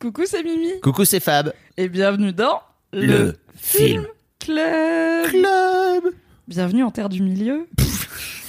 [0.00, 0.80] Coucou, c'est Mimi.
[0.80, 1.52] Coucou, c'est Fab.
[1.76, 4.06] Et bienvenue dans Le Film
[4.38, 5.26] Club.
[5.28, 6.14] Club.
[6.48, 7.68] Bienvenue en Terre du Milieu.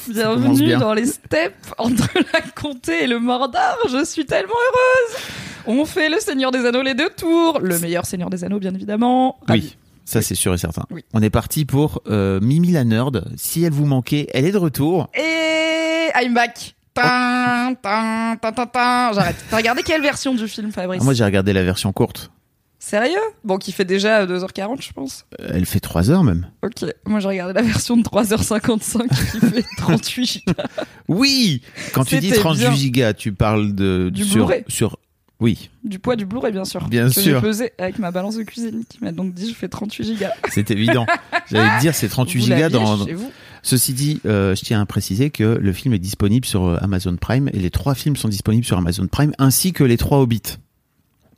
[0.08, 0.80] Bienvenue bien.
[0.80, 3.78] dans les steppes entre la Comté et le Mordor.
[3.90, 5.22] Je suis tellement heureuse.
[5.68, 7.60] On fait le Seigneur des Anneaux les deux tours.
[7.60, 9.38] Le meilleur Seigneur des Anneaux, bien évidemment.
[9.46, 9.62] Ravi.
[9.62, 10.86] Oui, ça c'est sûr et certain.
[10.90, 11.04] Oui.
[11.14, 13.26] On est parti pour euh, Mimi la nerd.
[13.36, 15.10] Si elle vous manquait, elle est de retour.
[15.16, 16.76] Et I'm back.
[19.14, 19.38] J'arrête.
[19.50, 22.32] T'as regardé quelle version du film, Fabrice Ah, moi j'ai regardé la version courte.
[22.80, 23.20] Sérieux?
[23.44, 25.26] Bon, qui fait déjà 2h40, je pense.
[25.40, 26.48] Euh, Elle fait 3 heures même.
[26.64, 30.64] Ok, moi j'ai regardé la version de 3h55 qui fait 38 gigas.
[31.08, 31.62] Oui
[31.94, 32.74] Quand tu dis C'était 38 bien.
[32.74, 34.98] gigas, tu parles de Du sur, sur
[35.40, 36.88] Oui, Du poids du Blu-ray, bien sûr.
[36.88, 37.36] Bien que sûr.
[37.36, 40.32] J'ai pesé avec ma balance de cuisine qui m'a donc dit je fais 38 gigas.
[40.50, 41.06] c'est évident.
[41.52, 43.32] J'allais te dire c'est 38 Vous gigas dans chez vous
[43.64, 47.16] Ceci dit, euh, je tiens à préciser que le film est disponible sur euh, Amazon
[47.16, 50.58] Prime et les trois films sont disponibles sur Amazon Prime ainsi que les trois Hobbits.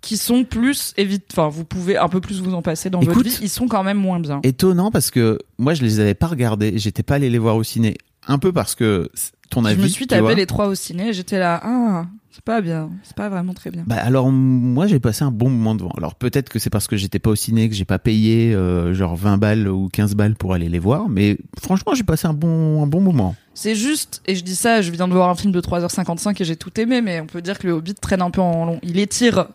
[0.02, 1.26] Qui sont plus évite.
[1.32, 3.38] Enfin, vous pouvez un peu plus vous en passer dans votre vie.
[3.42, 4.42] Ils sont quand même moins bien.
[4.44, 7.64] Étonnant parce que moi je les avais pas regardés, j'étais pas allé les voir au
[7.64, 7.96] ciné.
[8.28, 9.10] Un peu parce que
[9.54, 9.84] ton je avis.
[9.84, 11.09] me suis tapé les trois au ciné.
[11.09, 12.90] et J'étais là, ah, c'est pas bien.
[13.04, 13.84] C'est pas vraiment très bien.
[13.86, 15.92] Bah alors moi j'ai passé un bon moment devant.
[15.98, 18.94] Alors peut-être que c'est parce que j'étais pas au ciné que j'ai pas payé euh,
[18.94, 22.34] genre 20 balles ou 15 balles pour aller les voir, mais franchement j'ai passé un
[22.34, 23.36] bon un bon moment.
[23.54, 26.44] C'est juste, et je dis ça, je viens de voir un film de 3h55 et
[26.46, 28.80] j'ai tout aimé, mais on peut dire que le Hobbit traîne un peu en long.
[28.81, 29.46] Il étire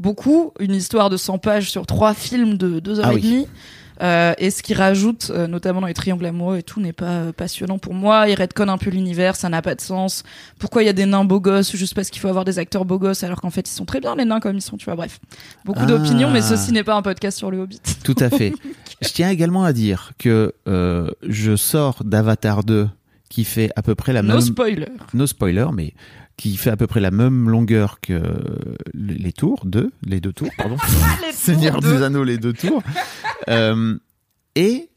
[0.00, 3.00] beaucoup, une histoire de 100 pages sur trois films de 2h30.
[3.04, 3.46] Ah oui.
[4.00, 7.04] Euh, et ce qu'il rajoute, euh, notamment dans les triangles amoureux et tout, n'est pas
[7.04, 8.28] euh, passionnant pour moi.
[8.28, 10.22] Il redconne un peu l'univers, ça n'a pas de sens.
[10.58, 12.84] Pourquoi il y a des nains beaux gosses juste parce qu'il faut avoir des acteurs
[12.84, 14.86] beaux gosses alors qu'en fait ils sont très bien les nains comme ils sont, tu
[14.86, 14.96] vois.
[14.96, 15.20] Bref,
[15.64, 15.86] beaucoup Ah.
[15.86, 17.80] d'opinions, mais ceci n'est pas un podcast sur le Hobbit.
[18.04, 18.52] Tout à fait.
[19.02, 22.88] je tiens également à dire que je sors d'Avatar 2
[23.28, 24.86] qui fait à peu près la No même spoiler.
[25.14, 25.94] no spoiler, mais
[26.42, 28.20] qui fait à peu près la même longueur que
[28.94, 30.76] les les tours, deux, les deux tours, pardon.
[31.32, 31.98] Seigneur tours, deux.
[31.98, 32.82] des Anneaux, les deux tours.
[33.48, 33.96] Euh,
[34.56, 34.88] et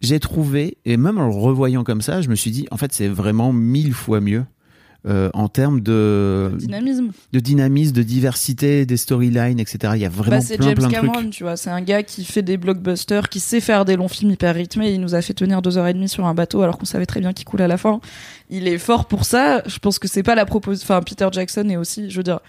[0.00, 2.92] j'ai trouvé, et même en le revoyant comme ça, je me suis dit, en fait,
[2.92, 4.44] c'est vraiment mille fois mieux
[5.06, 7.10] euh, en termes de, Dynamisme.
[7.32, 9.92] de dynamisme, de diversité, des storylines, etc.
[9.96, 11.30] Il y a vraiment Bah, plein, James plein de Cameron, trucs.
[11.30, 11.56] tu vois.
[11.56, 14.92] C'est un gars qui fait des blockbusters, qui sait faire des longs films hyper rythmés.
[14.92, 17.06] Il nous a fait tenir deux heures et demie sur un bateau alors qu'on savait
[17.06, 18.00] très bien qu'il coule à la fin.
[18.50, 19.62] Il est fort pour ça.
[19.66, 20.86] Je pense que c'est pas la proposition.
[20.86, 22.40] Enfin, Peter Jackson est aussi, je veux dire,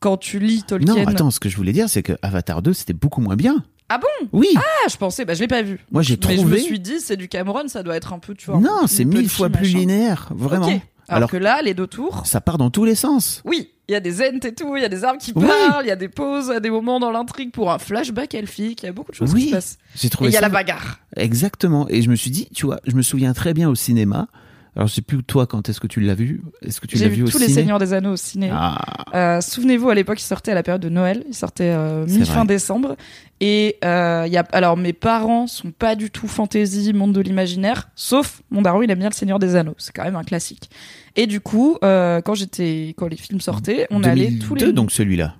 [0.00, 0.94] quand tu lis Tolkien.
[0.94, 3.62] Non, attends, ce que je voulais dire, c'est que Avatar 2, c'était beaucoup moins bien.
[3.88, 4.28] Ah bon?
[4.32, 5.78] Oui, Ah, je pensais, bah je l'ai pas vu.
[5.90, 6.60] moi j'ai Mais je me trouvé.
[6.60, 8.58] suis dit, c'est du Cameron, ça doit être un peu, tu vois.
[8.58, 9.78] Non, c'est mille fois plus machin.
[9.80, 10.80] linéaire, vraiment.
[11.08, 12.22] Alors, Alors- que là, les deux tours.
[12.26, 13.42] Ça part dans tous les sens.
[13.44, 15.44] Oui, il y a des ents et tout, il y a des arbres qui Oui.
[15.46, 18.86] parlent, il y a des pauses, des moments dans l'intrigue pour un flashback elfique, il
[18.86, 19.42] y a beaucoup de choses Oui.
[19.44, 19.78] qui se passent.
[19.96, 21.00] J'ai Et trouvé il y a ça la bagarre.
[21.16, 21.86] Exactement.
[21.88, 24.28] Et je me suis dit, tu vois, je me souviens très bien au cinéma.
[24.74, 26.40] Alors, je sais plus toi quand est-ce que tu l'as vu?
[26.62, 28.48] Est-ce que tu l'as vu, vu, au tous les Seigneurs des Anneaux au ciné.
[28.50, 28.80] Ah,
[29.14, 31.24] Euh, Souvenez-vous, à l'époque, il sortait à la période de Noël.
[31.28, 32.96] Il sortait euh, mi-fin décembre.
[33.40, 37.90] Et euh, y a, alors, mes parents sont pas du tout fantasy, monde de l'imaginaire.
[37.96, 39.74] Sauf mon daron, il aime bien le Seigneur des Anneaux.
[39.76, 40.70] C'est quand même un classique.
[41.16, 44.72] Et du coup, euh, quand j'étais, quand les films sortaient, on allait 2002, tous les.
[44.72, 45.34] donc celui-là.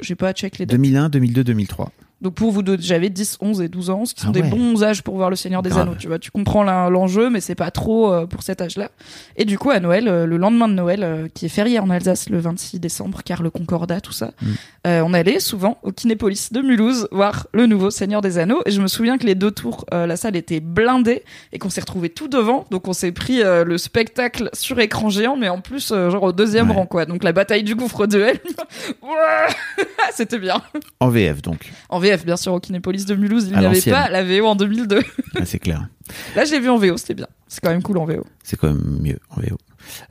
[0.00, 0.76] J'ai pas check les dates.
[0.78, 1.92] 2001, 2002, 2003.
[2.20, 4.42] Donc pour vous deux, j'avais 10, 11 et 12 ans, ce qui sont Ah des
[4.42, 5.82] bons âges pour voir le Seigneur des Grave.
[5.88, 5.96] Anneaux.
[5.98, 8.90] Tu vois, tu comprends l'enjeu, mais c'est pas trop euh, pour cet âge-là.
[9.36, 11.88] Et du coup, à Noël, euh, le lendemain de Noël, euh, qui est férié en
[11.88, 14.88] Alsace le 26 décembre, car le Concordat, tout ça, Mm.
[15.04, 18.60] on allait souvent au Kinépolis de Mulhouse voir le nouveau Seigneur des Anneaux.
[18.66, 21.80] Et je me souviens que les deux tours, la salle était blindée et qu'on s'est
[21.80, 22.66] retrouvés tout devant.
[22.70, 26.70] Donc on s'est pris le spectacle sur écran géant, mais en plus, genre au deuxième
[26.70, 26.76] Ouais.
[26.76, 27.04] rang, quoi.
[27.06, 28.20] Donc la bataille du gouffre de.
[29.02, 29.84] Ouais
[30.14, 30.62] C'était bien.
[31.00, 31.70] En VF, donc.
[31.88, 34.56] En VF, bien sûr, au Kinépolis de Mulhouse, il n'y avait pas la VO en
[34.56, 35.00] 2002.
[35.36, 35.88] Ah, c'est clair.
[36.36, 37.28] Là, je l'ai vu en VO, c'était bien.
[37.48, 38.24] C'est quand même cool en VO.
[38.42, 39.58] C'est quand même mieux en VO.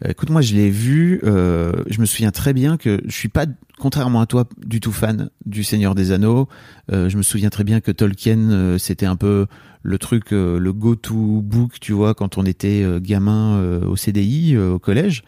[0.05, 1.19] Euh, écoute, moi, je l'ai vu.
[1.23, 3.45] euh, je me souviens très bien que je suis pas,
[3.79, 6.47] contrairement à toi, du tout fan du Seigneur des Anneaux.
[6.91, 9.47] Euh, je me souviens très bien que Tolkien, c'était un peu
[9.81, 15.23] le truc, le go-to book, tu vois, quand on était gamin au CDI, au collège.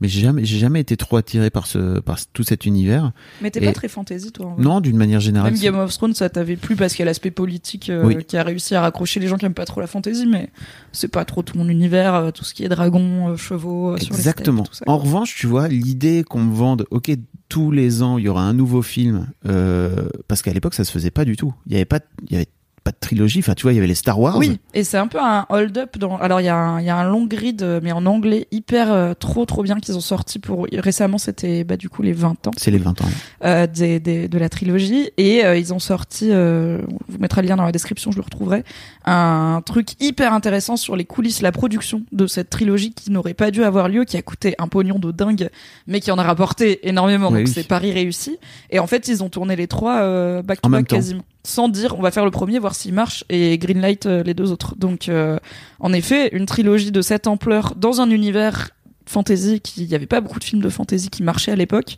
[0.00, 3.12] Mais j'ai jamais, j'ai jamais été trop attiré par ce, par tout cet univers.
[3.42, 4.46] Mais t'es Et- pas très fantasy, toi.
[4.46, 4.62] en vrai.
[4.62, 5.52] Non, d'une manière générale.
[5.52, 8.24] Même Game of Thrones, ça t'avait plu parce qu'il y a l'aspect politique euh, Oui.
[8.24, 10.50] qui a réussi à raccrocher les gens qui aiment pas trop la fantasy, mais
[10.92, 13.98] c'est pas trop tout mon univers, euh, tout ce qui est dragons, euh, chevaux, euh,
[13.98, 14.64] sur les Exactement.
[14.64, 14.84] steppes, tout ça.
[14.86, 17.10] En revanche, tu vois, l'idée qu'on me vende, ok,
[17.48, 20.90] tous les ans, il y aura un nouveau film, euh, parce qu'à l'époque, ça se
[20.90, 21.54] faisait pas du tout.
[21.66, 22.48] Il y avait pas, il y avait
[22.86, 23.40] pas de trilogie.
[23.40, 24.36] Enfin, tu vois, il y avait les Star Wars.
[24.38, 25.98] Oui, et c'est un peu un hold-up.
[25.98, 26.16] Dans...
[26.18, 28.46] Alors, il y, a un- il y a un long grid, euh, mais en anglais,
[28.52, 30.66] hyper euh, trop, trop bien qu'ils ont sorti pour.
[30.72, 33.08] Récemment, c'était bah, du coup les 20 ans C'est les 20 ans.
[33.44, 35.10] euh, des, des- de la trilogie.
[35.16, 38.16] Et euh, ils ont sorti, euh, on vous mettra le lien dans la description, je
[38.16, 38.62] le retrouverai,
[39.04, 43.50] un truc hyper intéressant sur les coulisses, la production de cette trilogie qui n'aurait pas
[43.50, 45.48] dû avoir lieu, qui a coûté un pognon de dingue,
[45.86, 47.28] mais qui en a rapporté énormément.
[47.28, 47.52] Oui, donc oui.
[47.54, 48.38] c'est Paris réussi.
[48.70, 50.96] Et en fait, ils ont tourné les trois euh, back to En même back temps.
[50.96, 51.22] quasiment.
[51.46, 54.50] Sans dire, on va faire le premier, voir s'il marche, et Greenlight euh, les deux
[54.50, 54.74] autres.
[54.76, 55.38] Donc, euh,
[55.78, 58.70] en effet, une trilogie de cette ampleur dans un univers
[59.08, 61.96] fantasy qui il y avait pas beaucoup de films de fantasy qui marchaient à l'époque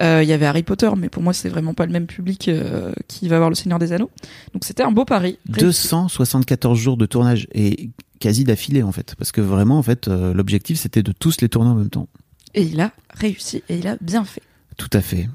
[0.00, 2.48] Euh, il y avait Harry Potter mais pour moi c'est vraiment pas le même public
[2.48, 4.10] euh, qui va voir le Seigneur des Anneaux
[4.52, 5.88] donc c'était un beau pari Réussi.
[5.88, 10.32] 274 jours de tournage et quasi d'affilée en fait, parce que vraiment en fait, euh,
[10.32, 12.08] l'objectif c'était de tous les tourner en même temps.
[12.54, 14.42] et il a réussi et il a bien fait
[14.76, 15.28] Tout à fait.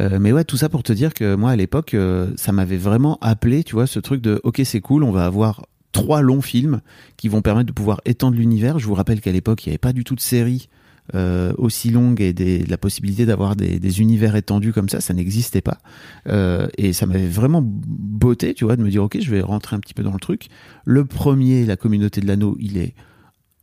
[0.00, 2.76] Euh, mais ouais, tout ça pour te dire que moi à l'époque, euh, ça m'avait
[2.76, 6.42] vraiment appelé, tu vois, ce truc de ok c'est cool, on va avoir trois longs
[6.42, 6.80] films
[7.16, 8.78] qui vont permettre de pouvoir étendre l'univers.
[8.78, 10.68] Je vous rappelle qu'à l'époque, il n'y avait pas du tout de série
[11.14, 15.62] euh, aussi longue et des, la possibilité d'avoir des, univers étendus comme ça, ça n'existait
[15.62, 15.78] pas.
[16.76, 19.80] Et ça m'avait vraiment botté, tu vois, de me dire ok, je vais rentrer un
[19.80, 20.48] petit peu dans le truc.
[20.84, 22.94] Le premier, la communauté de l'anneau, il est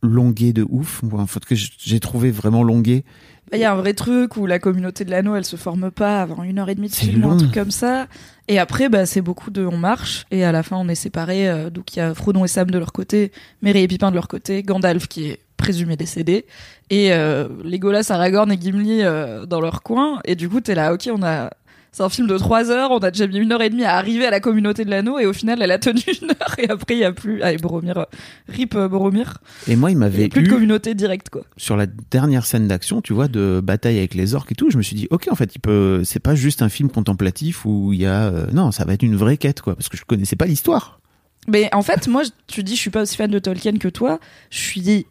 [0.02, 1.02] longué de ouf.
[1.02, 3.04] Moi, en fait, que j'ai trouvé vraiment longué.
[3.50, 5.90] Bah, il y a un vrai truc où la communauté de l'anneau elle se forme
[5.90, 8.08] pas avant une heure et demie de film ou un truc comme ça.
[8.48, 10.26] Et après bah c'est beaucoup de on marche.
[10.32, 12.70] Et à la fin on est séparés euh, donc il y a Frodon et Sam
[12.70, 13.30] de leur côté
[13.62, 16.44] Merry et Pipin de leur côté Gandalf qui est présumé décédé
[16.90, 20.20] et euh, Legolas, Aragorn et Gimli euh, dans leur coin.
[20.24, 21.50] Et du coup t'es là ok on a
[21.96, 23.96] c'est un film de trois heures, on a déjà mis une heure et demie à
[23.96, 26.68] arriver à la communauté de l'anneau et au final elle a tenu une heure et
[26.68, 28.04] après il y a plus allez Boromir euh,
[28.48, 31.86] rip euh, Boromir Et moi, il m'avait a plus de communauté directe quoi sur la
[31.86, 34.70] dernière scène d'action, tu vois, de bataille avec les orques et tout.
[34.70, 36.02] Je me suis dit, ok, en fait, il peut.
[36.04, 38.24] C'est pas juste un film contemplatif où il y a.
[38.24, 41.00] euh, non, ça va être une vraie quête, quoi, parce que je connaissais pas l'histoire.
[41.48, 44.18] Mais en fait, moi, tu dis, je suis pas aussi fan de Tolkien que toi.
[44.50, 45.06] Je suis.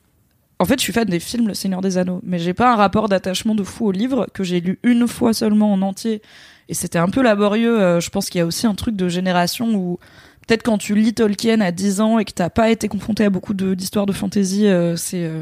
[0.60, 2.22] En fait, je suis fan des films Le Seigneur des Anneaux.
[2.24, 5.34] Mais j'ai pas un rapport d'attachement de fou au livre que j'ai lu une fois
[5.34, 6.22] seulement en entier.
[6.70, 7.80] Et c'était un peu laborieux.
[7.80, 10.00] Euh, Je pense qu'il y a aussi un truc de génération où.
[10.48, 13.32] Peut-être quand tu lis Tolkien à 10 ans et que t'as pas été confronté à
[13.32, 15.42] beaucoup de- d'histoires de, fantasy, euh, c'est euh,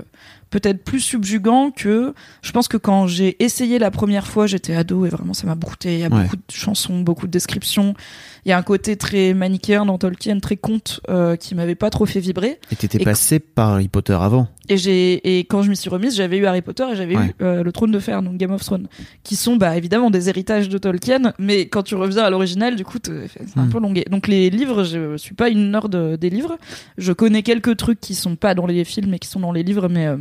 [0.50, 2.14] peut-être plus subjugant que.
[2.42, 5.56] Je pense que quand j'ai essayé la première fois, j'étais ado et vraiment ça m'a
[5.56, 5.96] brouté.
[5.96, 6.24] Il y a Ouais.
[6.24, 7.96] beaucoup de chansons, beaucoup de descriptions.
[8.46, 11.90] Il y a un côté très manichéen dans Tolkien, très conte, euh, qui m'avait pas
[11.90, 12.60] trop fait vibrer.
[12.72, 14.48] Et t'étais Et- passé par Harry Potter avant.
[14.70, 17.26] Et j'ai et quand je m'y suis remise, j'avais eu Harry Potter et j'avais Ouais.
[17.40, 18.88] eu euh, le Trône de Fer, donc Game of Thrones,
[19.24, 22.84] qui sont bah évidemment des héritages de Tolkien, mais quand tu reviens à l'original, du
[22.86, 23.12] coup c'est
[23.58, 23.70] un Mm.
[23.70, 24.06] peu longué.
[24.10, 26.58] Donc les livres, je suis pas une nerd de- des livres.
[26.98, 29.64] Je connais quelques trucs qui sont pas dans les films mais qui sont dans les
[29.64, 30.18] livres, mais euh,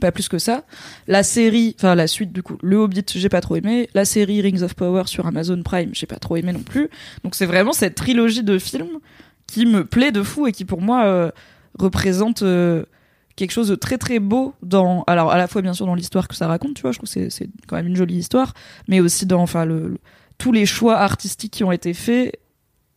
[0.00, 0.64] pas plus que ça.
[1.08, 3.88] La série, enfin la suite du coup, Le Hobbit, j'ai pas trop aimé.
[3.94, 6.88] La série Rings of Power sur Amazon Prime, j'ai pas trop aimé non plus.
[7.24, 8.98] Donc c'est vraiment cette trilogie de films
[9.46, 11.30] qui me plaît de fou et qui pour moi euh,
[11.78, 12.84] représente euh,
[13.36, 16.28] quelque chose de très très beau dans alors à la fois bien sûr dans l'histoire
[16.28, 18.52] que ça raconte tu vois je trouve que c'est quand même une jolie histoire
[18.86, 19.98] mais aussi dans enfin le, le-
[20.38, 22.38] tous les choix artistiques qui ont été faits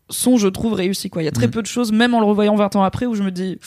[0.10, 1.52] sont je trouve réussis quoi il y a très Mhm.
[1.54, 3.58] peu de choses même en le revoyant 20 ans après où je me dis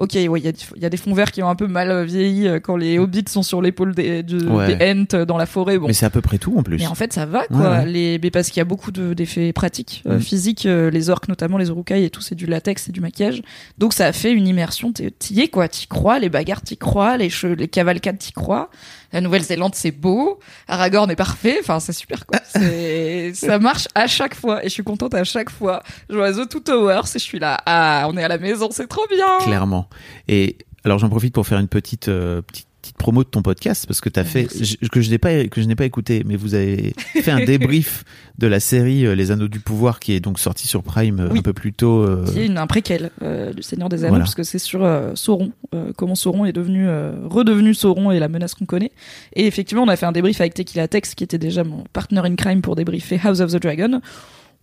[0.00, 1.54] ok ouais il y a, des- il y a des fonds verts qui ont un
[1.54, 4.74] peu mal euh, vieilli euh, quand les hobbits sont sur l'épaule des, de- Ouais.
[4.74, 6.78] des Ents euh, dans la forêt bon Mais c'est à peu près tout en plus.
[6.78, 7.56] mais en fait, ça va, quoi.
[7.58, 7.86] Ouais, ouais.
[7.86, 11.28] Les, mais parce qu'il y a beaucoup de- d'effets pratiques, euh, physiques, euh, les orques
[11.28, 13.42] notamment, les urukai et tout, c'est du latex, c'est du maquillage.
[13.78, 14.92] Donc ça a fait une immersion.
[14.92, 15.68] T'y es, quoi.
[15.68, 16.18] T'y crois.
[16.18, 17.16] Les bagarres, t'y crois.
[17.16, 18.70] Les, che- les cavalcades, t'y crois.
[19.12, 20.38] La Nouvelle-Zélande, c'est beau.
[20.68, 21.58] Aragorn est parfait.
[21.60, 22.38] Enfin, c'est super, quoi.
[23.34, 24.60] Ça marche à chaque fois.
[24.64, 25.82] Et je suis contente à chaque fois.
[26.08, 27.58] Je vois The Two Towers et je suis là.
[27.66, 29.26] Ah, on est à la maison, c'est trop bien.
[29.40, 29.88] Clairement.
[30.28, 33.84] Et alors j'en profite pour faire une petite euh, petite, petite promo de ton podcast
[33.86, 36.22] parce que tu as fait je- que je n'ai pas que je n'ai pas écouté
[36.24, 38.04] mais vous avez fait un débrief
[38.38, 41.28] de la série euh, Les Anneaux du pouvoir qui est donc sortie sur Prime euh,
[41.30, 41.40] Oui.
[41.40, 44.12] un peu plus tôt euh, qui est une, un préquel euh, du Seigneur des Anneaux,
[44.12, 44.24] Voilà.
[44.24, 45.52] parce que c'est sur euh, Sauron,
[45.98, 46.88] comment Sauron est devenu,
[47.28, 48.92] redevenu Sauron et la menace qu'on connaît.
[49.36, 52.20] Et effectivement, on a fait un débrief avec Tequila Tex, qui était déjà mon partner
[52.24, 54.00] in crime pour débriefer House of the Dragon.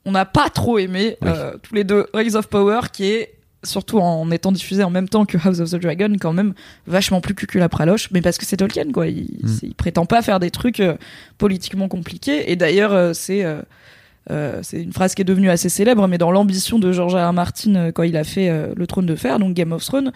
[0.06, 1.30] On n'a pas trop aimé Oui.
[1.62, 5.26] tous les deux Rings of Power, qui est surtout en étant diffusé en même temps
[5.26, 6.54] que House of the Dragon, quand même
[6.86, 9.08] vachement plus cucul à praloche, mais parce que c'est Tolkien, quoi.
[9.08, 9.60] Il, Mm.
[9.64, 10.96] il prétend pas faire des trucs euh,
[11.38, 12.52] politiquement compliqués.
[12.52, 16.32] Et d'ailleurs, euh, c'est euh, c'est une phrase qui est devenue assez célèbre, mais dans
[16.32, 17.30] l'ambition de George R.
[17.30, 17.34] R.
[17.34, 20.12] Martin quand il a fait Le Trône de Fer, donc Game of Thrones,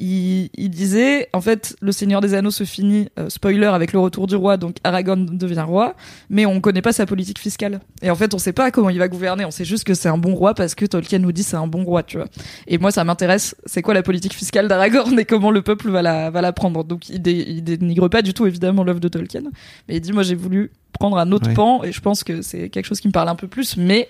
[0.00, 3.98] il, il disait, en fait, le Seigneur des Anneaux se finit, euh, spoiler, avec le
[4.00, 5.94] retour du roi, donc Aragorn devient roi,
[6.30, 7.80] mais on connaît pas sa politique fiscale.
[8.02, 10.08] Et en fait, on sait pas comment il va gouverner, on sait juste que c'est
[10.08, 12.26] un bon roi parce que Tolkien nous dit c'est un bon roi, tu vois.
[12.66, 16.02] Et moi, ça m'intéresse, c'est quoi la politique fiscale d'Aragorn et comment le peuple va
[16.02, 16.82] la, va la prendre.
[16.82, 19.42] Donc, il, dé- il dénigre pas du tout, évidemment, l'œuvre de Tolkien,
[19.88, 21.54] mais il dit, moi, j'ai voulu prendre un autre Ouais.
[21.54, 24.08] pan, et je pense que c'est quelque chose qui me parle un peu plus, mais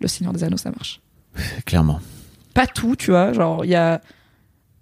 [0.00, 1.00] le Seigneur des Anneaux, ça marche
[1.66, 2.00] Clairement.
[2.54, 3.32] pas tout, tu vois.
[3.32, 4.00] Genre, il y a.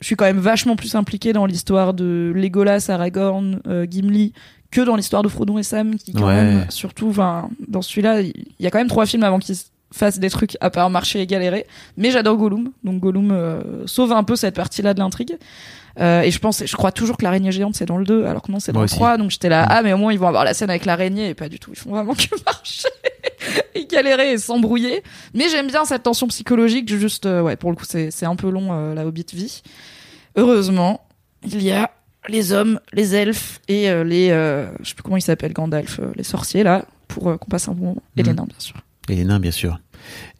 [0.00, 4.32] Je suis quand même vachement plus impliqué dans l'histoire de Legolas, Aragorn, euh, Gimli
[4.70, 6.34] que dans l'histoire de Frodon et Sam, qui quand Ouais.
[6.34, 9.54] même, surtout, enfin, dans celui-là, il y a quand même trois films avant qu'ils
[9.92, 11.66] fassent des trucs à part marcher et galérer.
[11.96, 15.38] Mais j'adore Gollum, donc Gollum euh, sauve un peu cette partie-là de l'intrigue.
[16.00, 18.42] Euh, et je pense, je crois toujours que l'araignée géante c'est dans le 2, alors
[18.42, 18.96] que non c'est dans Moi le aussi.
[18.96, 19.16] 3.
[19.16, 19.68] Donc j'étais là, Mm.
[19.70, 21.70] ah mais au moins ils vont avoir la scène avec l'araignée et pas du tout.
[21.72, 22.88] Ils font vraiment que marcher
[23.74, 25.02] et galérer et s'embrouiller.
[25.34, 26.94] Mais j'aime bien cette tension psychologique.
[26.94, 29.62] Juste, euh, ouais, pour le coup c'est un peu long euh, la Hobbit vie.
[30.36, 31.06] Heureusement,
[31.44, 31.90] il y a
[32.28, 34.28] les hommes, les elfes et euh, les,
[34.82, 37.84] je sais plus comment ils s'appellent, Gandalf, les sorciers là, pour qu'on passe un bon
[37.86, 38.02] moment.
[38.16, 38.26] Et Mm.
[38.26, 38.76] les nains bien sûr.
[39.10, 39.78] Et les nains, bien sûr.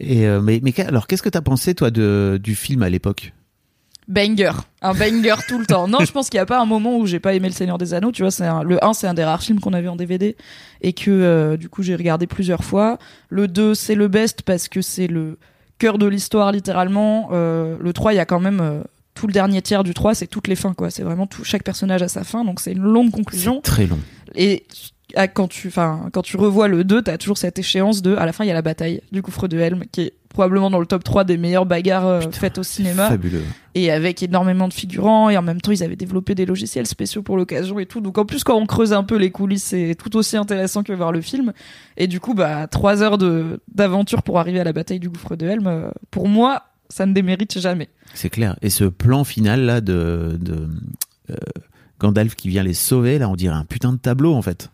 [0.01, 3.33] Et mais, mais alors, qu'est-ce que t'as pensé, toi, de, du film à l'époque?
[4.07, 5.89] Banger, un banger tout le temps.
[5.89, 7.79] Non, je pense qu'il n'y a pas un moment où j'ai pas aimé Le Seigneur
[7.79, 8.13] des Anneaux.
[8.13, 10.37] Tu vois, c'est un- le 1, c'est un des rares films qu'on avait en DVD
[10.83, 12.99] et que euh, du coup j'ai regardé plusieurs fois.
[13.31, 15.39] Le 2, c'est le best parce que c'est le
[15.79, 17.31] cœur de l'histoire littéralement.
[17.33, 18.83] Euh, le 3, il y a quand même euh,
[19.15, 20.91] tout le dernier tiers du 3, c'est toutes les fins quoi.
[20.91, 23.61] C'est vraiment tout chaque personnage a sa fin, donc c'est une longue conclusion.
[23.63, 23.99] Très long.
[24.35, 24.67] Et
[25.35, 28.33] quand tu, enfin, quand tu revois le 2, t'as toujours cette échéance de, à la
[28.33, 30.87] fin, il y a la bataille du gouffre de Helm, qui est probablement dans le
[30.87, 33.43] top 3 des meilleures bagarres euh, Putain, faites au cinéma fabuleux.
[33.77, 37.23] et avec énormément de figurants et en même temps ils avaient développé des logiciels spéciaux
[37.23, 39.95] pour l'occasion et tout donc en plus quand on creuse un peu les coulisses c'est
[39.97, 41.53] tout aussi intéressant que voir le film
[41.97, 45.37] et du coup bah trois heures de d'aventure pour arriver à la bataille du gouffre
[45.37, 48.57] de Helm euh, pour moi ça ne démérite jamais C'est clair.
[48.61, 50.69] Et ce plan final, là, de, de
[51.31, 51.35] euh,
[51.99, 54.71] Gandalf qui vient les sauver, là, on dirait un putain de tableau, en fait.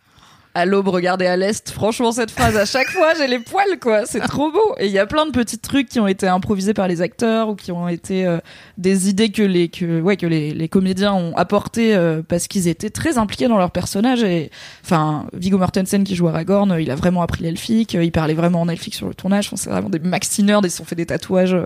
[0.54, 1.70] À l'aube regardez à l'est.
[1.70, 4.04] Franchement cette phrase à chaque fois j'ai les poils quoi.
[4.06, 4.74] C'est trop beau.
[4.78, 7.48] Et il y a plein de petits trucs qui ont été improvisés par les acteurs
[7.48, 8.38] ou qui ont été euh,
[8.78, 12.68] des idées que les que ouais que les, les comédiens ont apporté euh, parce qu'ils
[12.68, 14.22] étaient très impliqués dans leur personnage.
[14.22, 14.50] Et
[14.84, 18.34] enfin Viggo Mortensen qui joue Aragorn euh, il a vraiment appris l'elfique euh, il parlait
[18.34, 19.46] vraiment en elfique sur le tournage.
[19.46, 21.56] Enfin, c'est vraiment des maxi nerds ils se sont fait des tatouages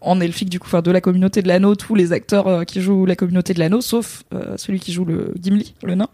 [0.00, 2.80] en elfique du coup enfin de la communauté de l'anneau tous les acteurs euh, qui
[2.80, 6.08] jouent la communauté de l'anneau sauf euh, celui qui joue le Gimli le nain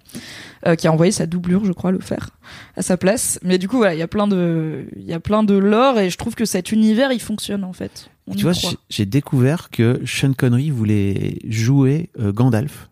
[0.66, 2.30] euh, qui a envoyé sa doublure, je crois, le faire
[2.76, 3.40] à sa place.
[3.42, 5.98] Mais du coup, voilà, il y a plein de, il y a plein de lore
[5.98, 8.08] et je trouve que cet univers, il fonctionne en fait.
[8.28, 8.52] On tu vois,
[8.88, 12.88] j'ai- découvert que Sean Connery voulait jouer Gandalf.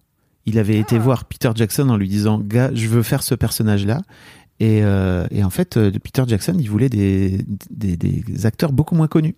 [0.47, 0.99] Il avait été Ah.
[1.01, 4.01] voir Peter Jackson en lui disant, gars, je veux faire ce personnage-là.
[4.59, 4.79] Et,
[5.31, 7.39] et en fait, Peter Jackson, il voulait des,
[7.71, 9.37] des, des acteurs beaucoup moins connus.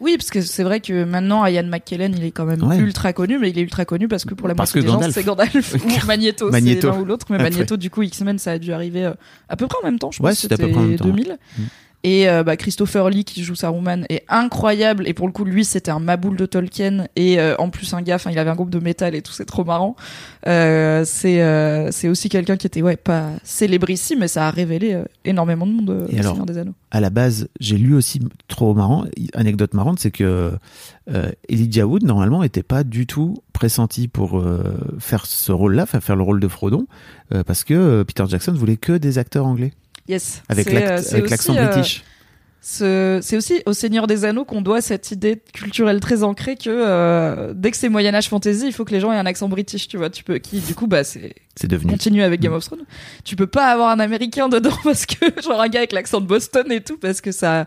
[0.00, 2.76] Oui, parce que c'est vrai que maintenant, Ian McKellen, il est quand même Ouais.
[2.78, 5.10] ultra connu, mais il est ultra connu parce que pour la Parce moitié des gens,
[5.10, 6.90] c'est Gandalf ou Magneto, c'est Magneto.
[6.90, 7.26] l'un ou l'autre.
[7.30, 7.38] Mais.
[7.38, 9.12] Magneto, du coup, X-Men, ça a dû arriver euh,
[9.48, 10.38] à peu près en même temps, je Ouais, pense.
[10.38, 11.36] c'était à peu près en même temps, 2000.
[11.58, 11.62] Mm.
[12.04, 15.64] Et euh, bah, Christopher Lee qui joue Saruman est incroyable et pour le coup lui
[15.64, 18.54] c'était un maboule de Tolkien et euh, en plus un gars, enfin il avait un
[18.54, 19.96] groupe de métal et tout c'est trop marrant.
[20.46, 21.38] Euh, c'est
[21.90, 26.06] c'est aussi quelqu'un qui était ouais pas célébrissime mais ça a révélé énormément de monde
[26.10, 26.74] Et alors Seigneur des Anneaux.
[26.92, 30.52] à la base, j'ai lu aussi trop marrant, anecdote marrante, c'est que
[31.48, 34.44] Elijah Wood normalement était pas du tout pressenti pour
[35.00, 36.86] faire ce rôle-là, faire le rôle de Frodon,
[37.46, 39.72] parce que Peter Jackson voulait que des acteurs anglais
[40.08, 40.42] Yes.
[40.48, 42.02] avec euh, l'accent euh, british.
[42.60, 46.70] ce- C'est aussi au Seigneur des Anneaux qu'on doit cette idée culturelle très ancrée que
[46.70, 49.48] euh, dès que c'est Moyen Âge fantasy, il faut que les gens aient un accent
[49.48, 50.10] british, tu vois.
[50.10, 51.34] Tu peux qui du coup bah c'est
[51.64, 51.90] devenu.
[51.92, 52.40] continue avec.
[52.40, 52.84] Game of Thrones.
[53.24, 56.26] Tu peux pas avoir un américain dedans parce que genre un gars avec l'accent de
[56.26, 57.66] Boston et tout parce que ça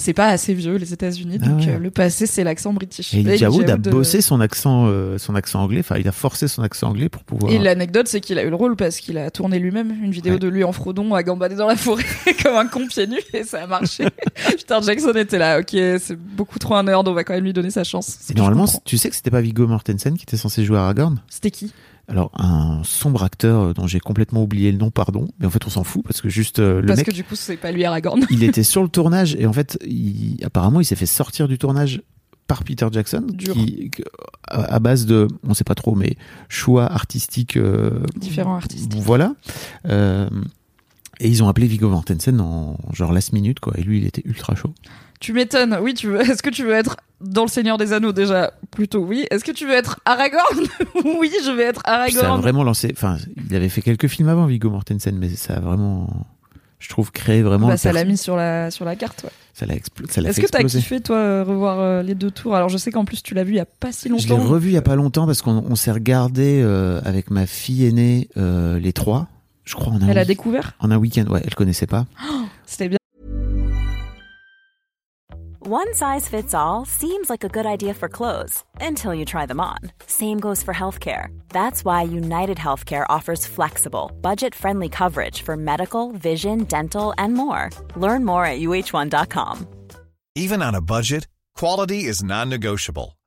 [0.00, 1.68] c'est pas assez vieux les États-Unis Ah donc ouais.
[1.74, 3.14] euh, le passé c'est l'accent british.
[3.14, 5.80] Et Elijah Wood a euh, bossé son accent, euh, son accent anglais.
[5.80, 7.52] Enfin, il a forcé son accent anglais pour pouvoir.
[7.52, 10.32] Et l'anecdote, c'est qu'il a eu le rôle parce qu'il a tourné lui-même une vidéo
[10.34, 10.38] Ouais.
[10.38, 12.04] de lui en Frodon à gambader dans la forêt
[12.42, 14.04] comme un con pieds nus et ça a marché.
[14.46, 17.52] Peter Jackson était là, ok, c'est beaucoup trop un nerd, on va quand même lui
[17.52, 18.18] donner sa chance.
[18.30, 21.20] Et normalement, tu sais que c'était pas Viggo Mortensen qui était censé jouer Aragorn?
[21.28, 21.72] c'était qui?
[22.10, 25.28] Alors, un sombre acteur euh, dont j'ai complètement oublié le nom, pardon.
[25.38, 27.24] Mais en fait, on s'en fout parce que juste euh, le Parce mec, que du
[27.24, 28.20] coup, c'est pas lui Aragorn.
[28.30, 31.56] il était sur le tournage et en fait, il- apparemment, il s'est fait sortir du
[31.56, 32.02] tournage
[32.48, 33.52] par Peter Jackson, Dur.
[33.54, 33.92] qui,
[34.48, 36.16] à, à base de, on sait pas trop, mais
[36.48, 37.56] choix artistiques.
[37.56, 38.92] euh, Différents artistes.
[38.94, 39.34] Voilà.
[39.86, 40.28] Euh,
[41.20, 43.74] et ils ont appelé Viggo Mortensen en genre last minute, quoi.
[43.76, 44.74] Et lui, il était ultra chaud.
[45.20, 45.78] Tu m'étonnes.
[45.82, 46.20] Oui, tu veux.
[46.30, 48.52] Est-ce que tu veux être dans le Seigneur des Anneaux déjà?
[48.70, 49.26] Plutôt oui.
[49.30, 50.66] Est-ce que tu veux être Aragorn?
[51.18, 52.40] Oui, je vais être Puis ça a Aragorn.
[52.40, 52.90] vraiment lancé.
[52.96, 56.08] Enfin, il avait fait quelques films avant Viggo Mortensen, mais ça a vraiment,
[56.78, 57.68] je trouve, créer vraiment.
[57.68, 59.30] Bah, ça l'a mis sur la, sur la carte, ouais.
[59.52, 62.30] Ça l'a expl- ça l'a Est-ce que t'as kiffé, toi, euh, revoir euh, les deux
[62.30, 62.54] tours?
[62.56, 64.28] Alors, je sais qu'en plus, tu l'as vu il y a pas si Je l'ai
[64.30, 64.48] longtemps.
[64.48, 67.84] revu il y a pas longtemps parce qu'on on s'est regardé euh, avec ma fille
[67.84, 69.28] aînée euh, les trois.
[69.64, 71.26] Je crois en un, Elle a découvert en un week-end.
[71.28, 72.06] Ouais, elle connaissait pas.
[72.28, 72.96] Oh, c'était bien.
[75.62, 79.60] One size fits all seems like a good idea for clothes until you try them
[79.60, 79.78] on.
[80.06, 81.28] Same goes for healthcare.
[81.50, 87.70] That's why United Healthcare offers flexible, budget friendly coverage for medical, vision, dental, and more.
[87.94, 89.66] Learn more at uh1.com.
[90.34, 93.16] Even on a budget, quality is non-negotiable.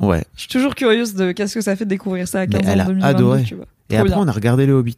[0.00, 0.24] Ouais.
[0.34, 2.68] Je suis toujours curieuse de qu'est-ce que ça fait de découvrir ça à 15 Mais
[2.68, 3.42] ans elle en a 2022, adoré.
[3.44, 3.64] tu vois.
[3.90, 4.22] Et Trop après, bien.
[4.24, 4.96] on a regardé le Hobbit.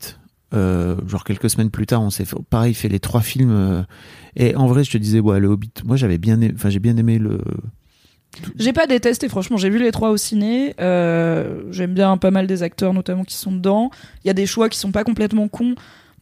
[0.54, 3.50] Euh, genre quelques semaines plus tard, on s'est fait, pareil fait les trois films.
[3.52, 3.82] euh,
[4.36, 5.72] et en vrai, je te disais, ouais, le Hobbit.
[5.84, 7.40] Moi, j'avais bien, aimé- enfin, j'ai bien aimé le.
[8.58, 9.56] J'ai pas détesté, franchement.
[9.56, 10.74] J'ai vu les trois au ciné.
[10.80, 13.90] Euh, J'aime bien pas mal des acteurs, notamment qui sont dedans.
[14.24, 15.74] Il y a des choix qui sont pas complètement cons.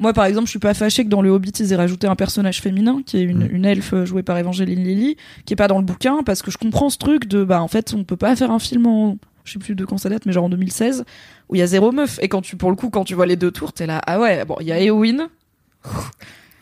[0.03, 2.17] Moi, par exemple, je suis pas fâché que dans le Hobbit, ils aient rajouté un
[2.17, 3.55] personnage féminin, qui est une, Mm.
[3.55, 5.17] une elfe jouée par Evangeline Lilly,
[5.47, 7.69] qui est pas dans le bouquin, parce que je comprends ce truc de, bah, en
[7.69, 10.27] fait, on peut pas faire un film en, je sais plus de quand ça date,
[10.27, 11.05] mais genre en 2016,
[11.49, 12.19] où il y a zéro meuf.
[12.21, 14.19] Et quand tu, pour le coup, quand tu vois les deux tours, t'es là, ah
[14.21, 15.29] ouais, bon, il y a Eowyn.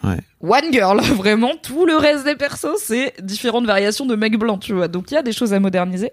[0.02, 0.18] Ouais.
[0.40, 4.72] One girl, vraiment, tout le reste des persos, c'est différentes variations de mecs blancs, tu
[4.72, 4.88] vois.
[4.88, 6.10] Donc il y a des choses à moderniser.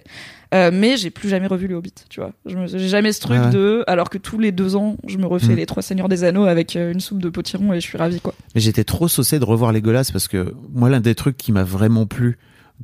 [0.54, 2.32] Euh, mais j'ai plus jamais revu le Hobbit, tu vois.
[2.46, 3.52] J'ai jamais ce truc Ouais, ouais.
[3.52, 5.56] de, alors que tous les deux ans, je me refais Mm.
[5.58, 8.20] les trois seigneurs des anneaux avec euh, une soupe de potiron et je suis ravie,
[8.22, 8.34] quoi.
[8.56, 11.64] Mais j'étais trop saucé de revoir Legolas parce que moi, l'un des trucs qui m'a
[11.64, 12.38] vraiment plu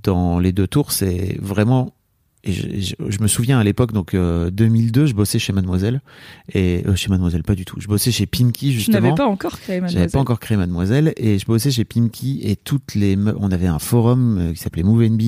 [0.04, 1.94] dans les deux tours, c'est vraiment.
[2.46, 6.02] Et je, je- je me souviens à l'époque, donc euh, 2002, je bossais chez Mademoiselle
[6.54, 7.80] et euh, chez Mademoiselle pas du tout.
[7.80, 9.00] Je bossais chez Pinky Je justement.
[9.00, 10.12] n'avais pas encore créé J'avais Mademoiselle.
[10.12, 13.80] pas encore créé Mademoiselle et je bossais chez Pimki et toutes les on avait un
[13.80, 15.22] forum euh, qui s'appelait Move NB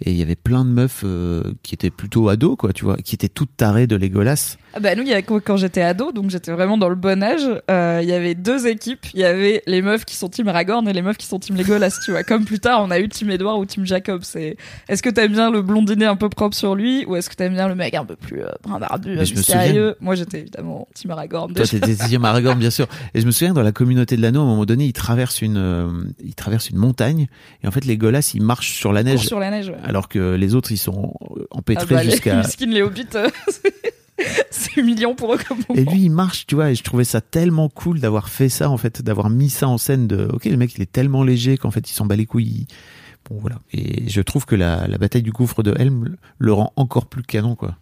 [0.00, 2.96] et il y avait plein de meufs euh, qui étaient plutôt ados quoi, tu vois,
[2.98, 4.56] qui étaient toutes tarées de Legolas.
[4.74, 7.22] Ah bah nous, il y a, quand j'étais ado, donc j'étais vraiment dans le bon
[7.22, 9.06] âge, euh, il y avait deux équipes.
[9.14, 11.56] Il y avait les meufs qui sont Team Aragorn et les meufs qui sont Team
[11.56, 12.24] Legolas, tu vois.
[12.24, 14.20] Comme plus tard, on a eu Team Edward ou Team Jacob.
[14.22, 17.34] C'est est-ce que t'aimes bien le blondinet un peu propre sur lui ou est-ce que
[17.34, 19.96] t'aimes bien le mec un peu plus euh, brun barbu, mystérieux?
[20.00, 21.54] Moi, j'étais évidemment Team Aragorn.
[21.54, 22.86] Toi t'étais Team Aragorn bien sûr.
[23.14, 25.40] Et je me souviens dans la communauté de l'anneau à un moment donné, ils traversent
[25.40, 25.88] une euh,
[26.22, 27.28] ils traversent une montagne
[27.62, 29.70] et en fait Legolas il marche sur la neige sur la neige.
[29.70, 29.85] ouais.
[29.86, 33.06] Alors que les autres ils sont euh, Ah empêtrés bah, les jusqu'à Miskin, les hobbits,
[33.14, 33.28] euh,
[34.50, 37.20] c'est humiliant pour eux comme Et lui, il marche, tu vois, et je trouvais ça
[37.20, 40.56] tellement cool d'avoir fait ça, en fait, d'avoir mis ça en scène de, ok, le
[40.56, 42.66] mec, il est tellement léger qu'en fait, il s'en bat les couilles.
[43.28, 43.56] Bon, voilà.
[43.72, 47.22] Et je trouve que la, la bataille du gouffre de Helm le rend encore plus
[47.22, 47.76] canon, quoi.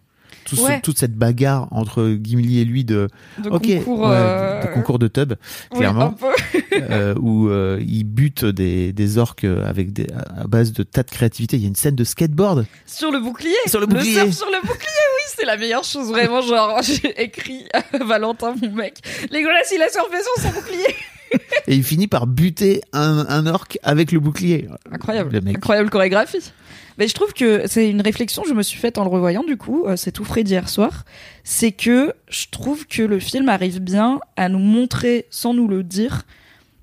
[0.45, 0.79] Tout ce- Ouais.
[0.81, 3.09] toute cette bagarre entre Gimli et lui de,
[3.43, 5.33] De ok, concours, ouais, euh, de, de concours de tub,
[5.73, 6.15] clairement,
[6.73, 11.09] euh, où euh, il bute des, des orques avec des, à base de tas de
[11.09, 11.57] créativité.
[11.57, 12.65] Il y a une scène de skateboard.
[12.85, 14.13] Sur le bouclier Sur le bouclier.
[14.13, 14.77] surf sur le bouclier,
[15.15, 16.41] oui, c'est la meilleure chose, vraiment.
[16.41, 18.99] Genre, j'ai écrit à Valentin, mon mec.
[19.31, 20.95] Legolas, il a surfé sur son bouclier.
[21.67, 24.69] Et il finit par buter un, un orque avec le bouclier.
[24.91, 25.31] Incroyable.
[25.33, 25.57] Le mec.
[25.57, 26.51] Incroyable chorégraphie.
[26.97, 29.43] Mais je trouve que c'est une réflexion que je me suis faite en le revoyant,
[29.43, 31.03] du coup, euh, c'est tout frais d'hier soir.
[31.43, 35.83] C'est que je trouve que le film arrive bien à nous montrer, sans nous le
[35.83, 36.23] dire,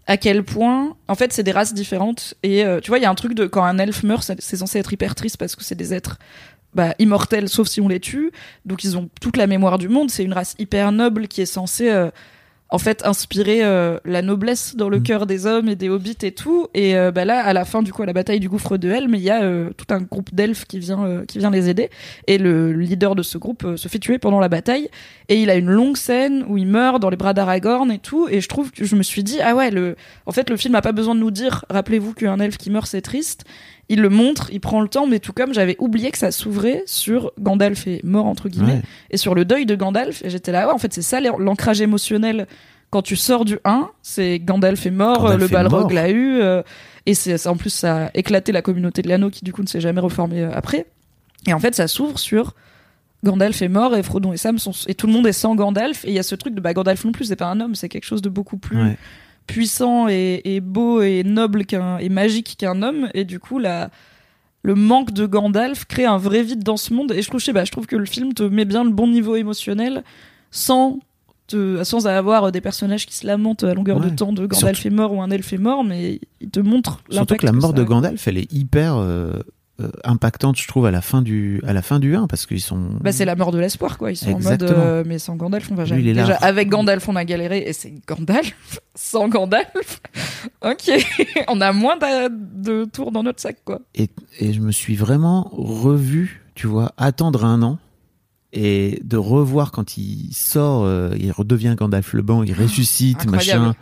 [0.07, 2.35] à quel point, en fait, c'est des races différentes.
[2.43, 4.57] Et euh, tu vois, il y a un truc de quand un elfe meurt, c'est
[4.57, 6.19] censé être hyper triste parce que c'est des êtres
[6.75, 8.33] bah, immortels, sauf si on les tue.
[8.67, 10.11] Donc ils ont toute la mémoire du monde.
[10.11, 12.11] C'est une race hyper noble qui est censée, euh,
[12.73, 15.03] en fait, inspirer euh, la noblesse dans le Mm.
[15.03, 16.69] cœur des hommes et des hobbits et tout.
[16.73, 18.89] Et euh, bah là, à la fin, du coup, à la bataille du gouffre de
[18.89, 21.69] Helm, il y a euh, tout un groupe d'elfes qui vient, euh, qui vient les
[21.69, 21.91] aider.
[22.27, 24.89] Et le leader de ce groupe euh, se fait tuer pendant la bataille.
[25.29, 28.27] Et il a une longue scène où il meurt dans les bras d'Aragorn et tout.
[28.31, 30.75] Et je trouve que je me suis dit, ah ouais, le, en fait, le film
[30.75, 33.45] a pas besoin de nous dire, rappelez-vous qu'un elfe qui meurt, c'est triste.
[33.93, 36.83] Il le montre, il prend le temps, mais tout comme j'avais oublié que ça s'ouvrait
[36.87, 38.83] sur Gandalf est mort, entre guillemets, Ouais.
[39.11, 40.25] et sur le deuil de Gandalf.
[40.25, 42.47] Et j'étais là, ouais, en fait, c'est ça l'ancrage émotionnel.
[42.91, 46.63] Quand tu sors du 1, c'est Gandalf est mort, Gandalf le Balrog l'a eu, euh,
[47.07, 49.67] et c'est en plus ça a éclaté la communauté de l'anneau qui du coup ne
[49.69, 50.87] s'est jamais reformée euh, après.
[51.47, 52.55] Et en fait, ça s'ouvre sur
[53.25, 56.05] Gandalf est mort et Frodon et Sam sont et tout le monde est sans Gandalf
[56.05, 57.75] et il y a ce truc de bah Gandalf non plus c'est pas un homme
[57.77, 58.97] c'est quelque chose de beaucoup plus Ouais.
[59.47, 63.09] Puissant et, et beau et noble qu'un et magique qu'un homme.
[63.15, 63.91] Et du coup la
[64.65, 67.13] le manque de Gandalf crée un vrai vide dans ce monde.
[67.13, 68.91] Et je trouve je sais pas, je trouve que le film te met bien le
[68.91, 70.05] bon niveau émotionnel
[70.51, 71.01] sans
[71.49, 74.89] te, sans avoir des personnages qui se lamentent à longueur de temps de Gandalf Surtout-
[74.89, 77.73] est mort ou un elfe est mort, mais il te montre Surtout que la mort
[77.75, 77.83] de.
[77.83, 79.33] Gandalf, elle est hyper euh,
[80.05, 82.81] impactante, je trouve, à la fin du, à la fin du 1, parce qu'ils sont.
[83.01, 84.11] Bah, c'est la mort de l'espoir, quoi.
[84.11, 84.71] Ils sont Exactement.
[84.71, 86.13] en mode, euh, mais sans Gandalf, on va jamais.
[86.15, 86.37] là.
[86.41, 88.55] Avec Gandalf, on a galéré, et c'est Gandalf.
[88.95, 90.01] sans Gandalf.
[90.65, 90.91] ok.
[91.49, 93.81] on a moins de tours dans notre sac, quoi.
[93.95, 97.79] Et, et je me suis vraiment revu, tu vois, attendre un an
[98.53, 103.23] et de revoir quand il sort, euh, il redevient Gandalf le Banc, il ressuscite, Ah,
[103.29, 103.61] incroyable.
[103.69, 103.77] machin.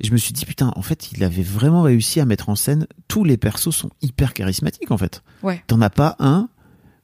[0.00, 2.56] Et je me suis dit, putain, en fait, il avait vraiment réussi à mettre en
[2.56, 2.86] scène.
[3.08, 5.22] Tous les persos sont hyper charismatiques, en fait.
[5.42, 5.62] Ouais.
[5.66, 6.48] T'en as pas un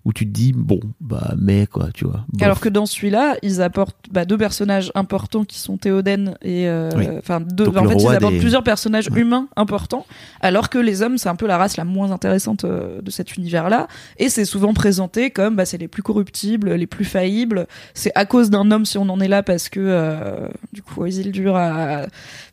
[0.07, 2.25] où tu te dis, bon, bah, mais quoi, tu vois.
[2.33, 2.43] bof.
[2.43, 6.89] Alors que dans celui-là, ils apportent bah, deux personnages importants qui sont Théoden et euh,
[6.97, 7.07] Oui.
[7.19, 7.65] enfin deux.
[7.67, 9.21] Donc en fait, ils apportent des- plusieurs personnages Ouais.
[9.21, 10.07] humains importants,
[10.41, 13.37] alors que les hommes, c'est un peu la race la moins intéressante euh, de cet
[13.37, 13.89] univers-là.
[14.19, 17.67] Et c'est souvent présenté comme bah, c'est les plus corruptibles, les plus faillibles.
[17.93, 21.05] C'est à cause d'un homme si on en est là parce que euh, du coup
[21.05, 22.07] Isildur a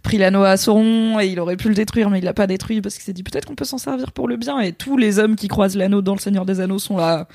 [0.04, 2.82] pris l'anneau à Sauron et il aurait pu le détruire, mais il l'a pas détruit
[2.82, 4.60] parce qu'il s'est dit peut-être qu'on peut s'en servir pour le bien.
[4.60, 7.28] Et tous les hommes qui croisent l'anneau dans le Seigneur des Anneaux sont là.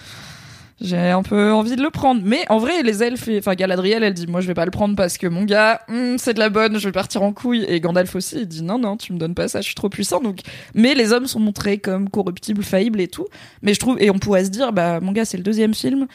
[0.82, 2.22] J'ai un peu envie de le prendre.
[2.24, 4.96] Mais en vrai, les elfes, enfin Galadriel, elle dit moi je vais pas le prendre
[4.96, 7.64] parce que mon gars, hum, c'est de la bonne, je vais partir en couille.
[7.68, 9.88] Et Gandalf aussi, il dit non non, tu me donnes pas ça, je suis trop
[9.88, 10.20] puissant.
[10.20, 10.40] Donc,
[10.74, 13.26] mais les hommes sont montrés comme corruptibles, faillibles et tout.
[13.62, 16.08] Mais je trouve, et on pourrait se dire bah mon gars, c'est le deuxième film.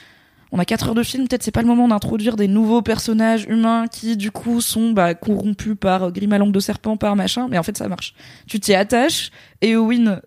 [0.51, 3.45] On a 4 heures de film, peut-être c'est pas le moment d'introduire des nouveaux personnages
[3.49, 7.47] humains qui du coup sont bah, corrompus par langue de serpent, par machin.
[7.49, 8.13] Mais en fait ça marche.
[8.47, 9.31] Tu t'y attaches.
[9.61, 10.21] Et Owen,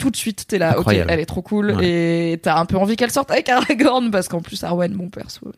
[0.00, 1.08] tout de suite t'es là, Incroyable.
[1.08, 1.70] ok, elle est trop cool.
[1.72, 2.32] Ouais.
[2.32, 5.52] Et t'as un peu envie qu'elle sorte avec Aragorn parce qu'en plus Arwen, mon perso.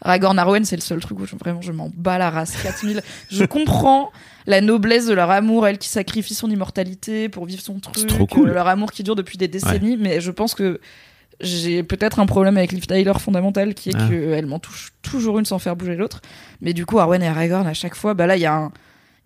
[0.00, 2.56] Aragorn, Arwen, c'est le seul truc où je, vraiment je m'en bats la race.
[2.62, 3.02] 4000.
[3.30, 4.10] je comprends
[4.46, 7.94] la noblesse de leur amour, elle qui sacrifie son immortalité pour vivre son truc.
[7.98, 8.50] C'est trop cool.
[8.50, 9.96] leur amour qui dure depuis des décennies.
[9.96, 10.80] Mais je pense que
[11.40, 14.08] j'ai peut-être un problème avec Liv Tyler fondamental qui est Ah.
[14.08, 16.20] qu'elle m'en touche toujours une sans faire bouger l'autre.
[16.60, 18.72] Mais du coup, Arwen et Aragorn, à chaque fois, bah là, il y a un.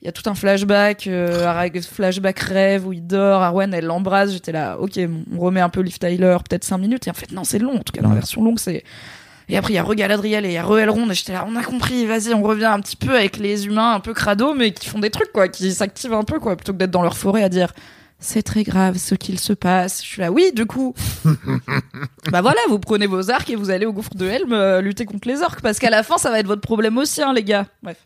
[0.03, 4.31] Il y a tout un flashback, euh, flashback rêve où il dort, Arwen elle l'embrasse,
[4.33, 5.01] j'étais là, ok,
[5.35, 7.77] on remet un peu Liv Tyler, peut-être 5 minutes, et en fait non, c'est long,
[7.77, 8.85] en tout cas dans la version longue, c'est...
[9.49, 11.57] Et après il y a Regaladriel et il y a Re-Elrond, et j'étais là, on
[11.57, 14.73] a compris, vas-y, on revient un petit peu avec les humains un peu crado, mais
[14.73, 17.17] qui font des trucs, quoi, qui s'activent un peu, quoi, plutôt que d'être dans leur
[17.17, 17.73] forêt à dire...
[18.19, 20.03] C'est très grave ce qu'il se passe.
[20.03, 20.95] Je suis là, oui, du coup.
[22.33, 25.05] bah voilà, vous prenez vos arcs et vous allez au gouffre de Helm euh, lutter
[25.05, 25.61] contre les orques.
[25.61, 27.67] Parce qu'à la fin, ça va être votre problème aussi, hein, les gars.
[27.83, 27.99] Bref.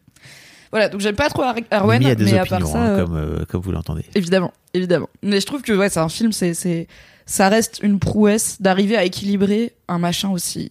[0.72, 2.78] Voilà, donc j'aime pas trop Ar- Arwen, Mais mais à opinions, part ça.
[2.82, 4.04] hein, euh, comme, euh, comme vous l'entendez.
[4.14, 5.08] Évidemment, évidemment.
[5.22, 6.86] Mais je trouve que ouais, c'est un film, c'est c'est
[7.26, 10.68] ça reste une prouesse d'arriver à équilibrer un machin aussi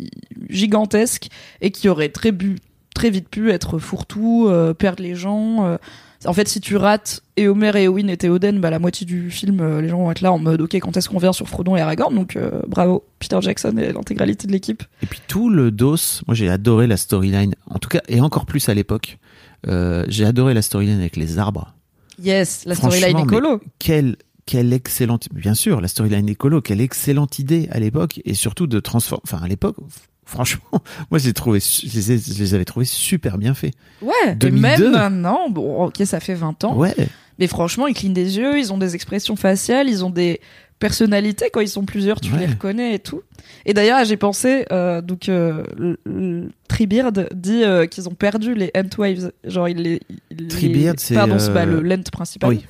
[0.49, 1.29] gigantesque
[1.61, 2.57] et qui aurait très bu
[2.95, 5.65] très vite pu être fourre-tout, euh, perdre les gens.
[5.65, 5.77] euh.
[6.25, 9.61] En fait, si tu rates Éomer et Eowyn et Théoden, bah la moitié du film,
[9.61, 11.77] euh, les gens vont être là en mode OK, quand est-ce qu'on vient sur Frodon
[11.77, 12.13] et Aragorn?
[12.13, 14.83] Donc euh, bravo Peter Jackson et l'intégralité de l'équipe.
[15.01, 15.95] Et puis tout le dos,
[16.27, 19.17] moi j'ai adoré la storyline, en tout cas, et encore plus à l'époque.
[19.67, 21.73] Euh, j'ai adoré la storyline avec les arbres.
[22.21, 23.61] Yes, la storyline écolo.
[23.79, 28.67] Quelle, quelle excellente, bien sûr, la storyline écolo, quelle excellente idée à l'époque, et surtout
[28.67, 29.77] de transformer, enfin à l'époque,
[30.25, 33.73] franchement, moi je les, trouvais su- je les, je les avais trouvés super bien faits.
[34.01, 34.83] Ouais, et 2002.
[34.83, 36.75] même maintenant, bon, OK, ça fait 20 ans.
[36.75, 36.93] Ouais,
[37.37, 40.41] Mais franchement, ils clignent des yeux, ils ont des expressions faciales, ils ont des
[40.79, 41.49] personnalités.
[41.51, 42.39] Quand ils sont plusieurs, tu Ouais.
[42.39, 43.21] les reconnais et tout.
[43.65, 45.63] Et d'ailleurs, j'ai pensé, euh, donc, euh,
[46.67, 49.31] Treebeard dit euh, qu'ils ont perdu les Entwaves.
[49.43, 50.01] Genre, il les.
[50.31, 52.49] il les- Treebeard, c'est, Pardon, c'est pas euh, le lent principal.
[52.49, 52.65] oui.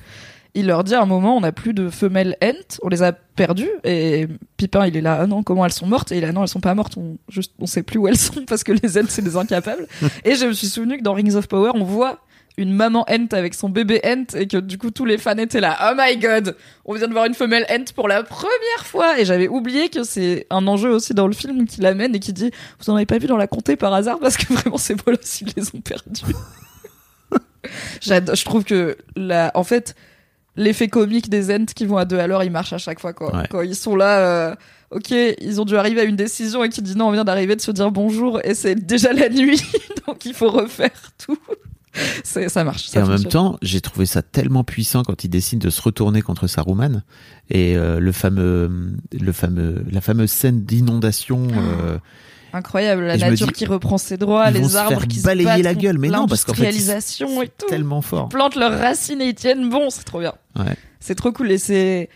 [0.54, 3.12] Il leur dit à un moment, on n'a plus de femelles Ent, on les a
[3.12, 3.70] perdues.
[3.84, 6.10] Et Pipin, il est là, ah non, comment elles sont mortes?
[6.10, 8.16] Et il là, non, elles sont pas mortes, on, juste, on sait plus où elles
[8.16, 9.86] sont parce que les Ent, c'est des incapables.
[10.24, 12.18] et je me suis souvenu que dans Rings of Power, on voit
[12.56, 15.60] une maman Ent avec son bébé Ent et que du coup tous les fans étaient
[15.60, 15.78] là.
[15.90, 16.56] Oh my god!
[16.84, 20.02] On vient de voir une femelle Ent pour la première fois et j'avais oublié que
[20.02, 23.06] c'est un enjeu aussi dans le film qui l'amène et qui dit vous en avez
[23.06, 24.18] pas vu dans la comté par hasard?
[24.18, 26.22] Parce que vraiment c'est pas là s'ils les ont perdus.
[28.02, 29.94] Je trouve que la en fait
[30.56, 33.12] l'effet comique des Ents qui vont à deux à l'heure il marche à chaque fois
[33.12, 33.34] quoi.
[33.34, 33.44] Ouais.
[33.50, 34.54] quand ils sont là euh,
[34.90, 37.56] ok ils ont dû arriver à une décision et qui dit non on vient d'arriver
[37.56, 39.62] de se dire bonjour et c'est déjà la nuit
[40.06, 40.90] donc il faut refaire
[41.24, 41.38] tout
[42.24, 45.70] ça marche Et en même temps, j'ai trouvé ça tellement puissant quand il décide de
[45.70, 47.02] se retourner contre Saruman
[47.50, 48.70] et euh, le fameux,
[49.18, 51.48] le fameux, la fameuse scène d'inondation.
[51.52, 51.98] euh,
[52.52, 55.74] incroyable la nature dis, qui reprend ses droits ils les arbres qui se balayer la
[55.74, 58.28] gueule, mais non, parce qu'en fait, c'est tellement fort.
[58.28, 60.76] plantent leurs racines et ils tiennent bon c'est trop bien Ouais.
[60.98, 62.08] c'est trop cool et c'est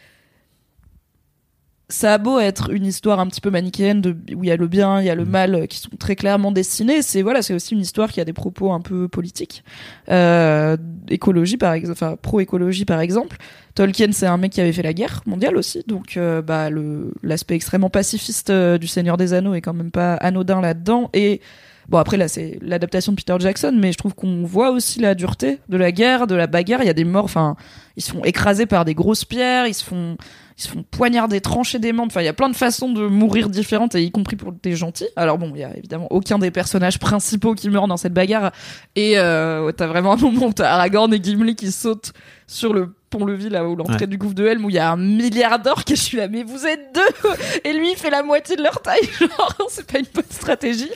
[1.88, 4.56] ça a beau être une histoire un petit peu manichéenne de où il y a
[4.56, 5.28] le bien, il y a le Mm.
[5.28, 7.02] mal euh, qui sont très clairement dessinés.
[7.02, 9.62] C'est voilà, c'est aussi une histoire qui a des propos un peu politiques,
[10.10, 10.76] euh,
[11.08, 13.36] écologie par exemple, enfin pro-écologie par exemple.
[13.74, 17.12] Tolkien, c'est un mec qui avait fait la guerre mondiale aussi, donc euh, bah le
[17.22, 21.40] l'aspect extrêmement pacifiste euh, du Seigneur des Anneaux est quand même pas anodin là-dedans et
[21.88, 25.14] Bon après là c'est l'adaptation de Peter Jackson, mais je trouve qu'on voit aussi la
[25.14, 26.82] dureté de la guerre, de la bagarre.
[26.82, 27.56] Il y a des morts, enfin
[27.96, 30.16] ils se font écraser par des grosses pierres, ils se font
[30.56, 32.12] ils se font poignarder, trancher des membres.
[32.12, 34.76] Enfin il y a plein de façons de mourir différentes, et y compris pour des
[34.76, 35.08] gentils.
[35.16, 38.52] Alors bon il y a évidemment aucun des personnages principaux qui meurt dans cette bagarre.
[38.96, 42.12] Et euh, t'as vraiment un moment où t'as Aragorn et Gimli qui sautent
[42.46, 44.06] sur le pont-levis là où l'entrée Ouais.
[44.06, 46.42] du gouffre de Helm où il y a un milliardaire que je suis là mais
[46.42, 47.30] vous êtes deux
[47.64, 50.90] et lui il fait la moitié de leur taille genre c'est pas une bonne stratégie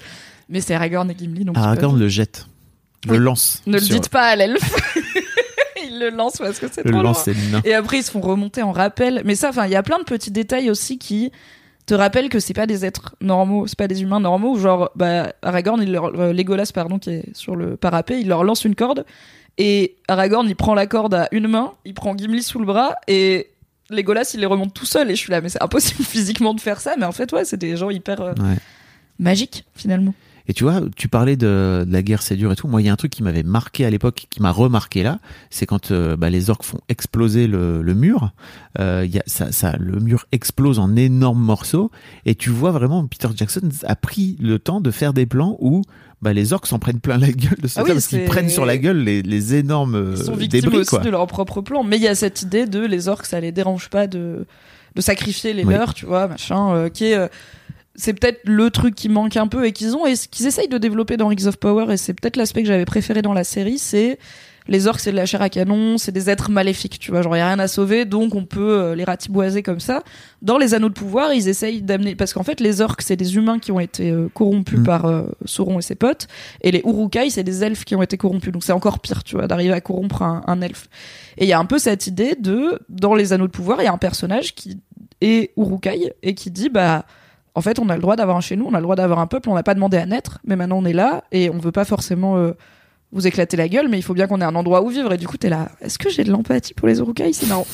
[0.48, 2.46] mais c'est Aragorn et Gimli donc Aragorn le jette,
[3.06, 3.18] le Oui.
[3.18, 3.62] lance.
[3.66, 4.74] ne le dites pas à l'elfe
[5.98, 7.12] le lance parce que c'est trop loin.
[7.64, 9.22] et après ils se font remonter en rappel.
[9.24, 11.30] Mais ça enfin il y a plein de petits détails aussi qui
[11.86, 14.58] te rappellent que c'est pas des êtres normaux c'est pas des humains normaux.
[14.58, 18.44] Genre bah Aragorn il leur, euh, Legolas pardon qui est sur le parapet il leur
[18.44, 19.04] lance une corde.
[19.58, 22.94] Et Aragorn il prend la corde à une main il prend Gimli sous le bras
[23.08, 23.48] et
[23.90, 25.10] Legolas il les remonte tout seul.
[25.10, 26.94] Et je suis là mais c'est impossible physiquement de faire ça.
[26.98, 28.56] Mais en fait ouais c'est des gens hyper euh, Ouais.
[29.18, 30.14] magiques finalement
[30.48, 32.68] Et tu vois, tu parlais de, de la guerre, c'est dur et tout.
[32.68, 35.18] Moi, il y a un truc qui m'avait marqué à l'époque, qui m'a remarqué là,
[35.50, 38.32] c'est quand euh, bah, les orques font exploser le, le mur.
[38.78, 41.90] Euh, il y a, ça, ça, le mur explose en énormes morceaux,
[42.24, 45.82] et tu vois vraiment Peter Jackson a pris le temps de faire des plans où
[46.22, 48.48] bah, les orques s'en prennent plein la gueule de ça Ah oui, parce qu'ils prennent
[48.48, 50.78] sur la gueule les, les énormes euh, Ils sont victimes débris.
[50.78, 51.00] aussi Quoi.
[51.00, 51.84] de leur propre plan.
[51.84, 54.46] Mais il y a cette idée de les orques, ça les dérange pas de,
[54.96, 55.74] de sacrifier les Oui.
[55.74, 57.14] leurs, tu vois, machin, euh, qui est.
[57.16, 57.28] euh,
[57.98, 60.68] c'est peut-être le truc qui manque un peu et qu'ils ont et ce qu'ils essayent
[60.68, 63.42] de développer dans Rings of Power et c'est peut-être l'aspect que j'avais préféré dans la
[63.44, 64.18] série, c'est
[64.68, 67.36] les orques c'est de la chair à canon, c'est des êtres maléfiques, tu vois, genre
[67.36, 70.04] y a rien à sauver donc on peut euh, les ratiboiser comme ça.
[70.42, 73.34] Dans les anneaux de pouvoir, ils essayent d'amener parce qu'en fait les orques c'est des
[73.34, 74.84] humains qui ont été euh, corrompus Mm.
[74.84, 76.28] par euh, Sauron et ses potes
[76.60, 79.34] et les Urukai c'est des elfes qui ont été corrompus donc c'est encore pire, tu
[79.34, 80.88] vois, d'arriver à corrompre un, un elfe.
[81.36, 83.86] Et il y a un peu cette idée de dans les anneaux de pouvoir, il
[83.86, 84.78] y a un personnage qui
[85.20, 87.04] est Urukai et qui dit bah
[87.54, 89.18] en fait, on a le droit d'avoir un chez nous, on a le droit d'avoir
[89.18, 91.58] un peuple, on n'a pas demandé à naître, mais maintenant on est là et on
[91.58, 92.52] veut pas forcément euh,
[93.12, 95.12] vous éclater la gueule, mais il faut bien qu'on ait un endroit où vivre.
[95.12, 95.70] Et du coup, t'es là.
[95.80, 97.66] Est-ce que j'ai de l'empathie pour les Urukai C'est marrant.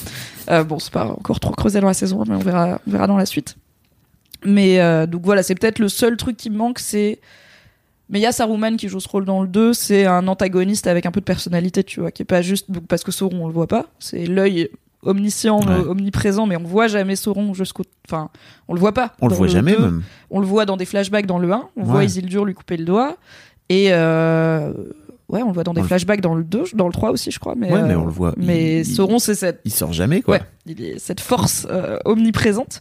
[0.50, 3.16] Euh, bon, c'est pas encore trop creusé dans la saison, mais on verra, verra dans
[3.16, 3.56] la suite.
[4.44, 7.20] Mais euh, donc voilà, c'est peut-être le seul truc qui me manque, c'est.
[8.10, 10.86] Mais il y a Saruman qui joue ce rôle dans le 2, c'est un antagoniste
[10.86, 13.46] avec un peu de personnalité, tu vois, qui est pas juste parce que Sauron on
[13.46, 14.68] le voit pas, c'est l'œil
[15.04, 15.70] omniscient, Ouais.
[15.70, 18.30] euh, omniprésent, mais on voit jamais Sauron jusqu'au, enfin,
[18.68, 19.12] on le voit pas.
[19.20, 20.02] On le voit jamais 2, même.
[20.30, 21.86] on le voit dans des flashbacks dans le 1, on Ouais.
[21.86, 23.16] voit Isildur lui couper le doigt
[23.68, 24.72] et euh,
[25.28, 27.30] ouais, on le voit dans des On flashbacks dans le 2, dans le 3 aussi
[27.30, 28.34] je crois mais Ouais, mais euh, on le voit.
[28.36, 30.36] mais il, Sauron c'est cette il sort jamais quoi.
[30.36, 32.80] Ouais, il est cette force euh, omniprésente.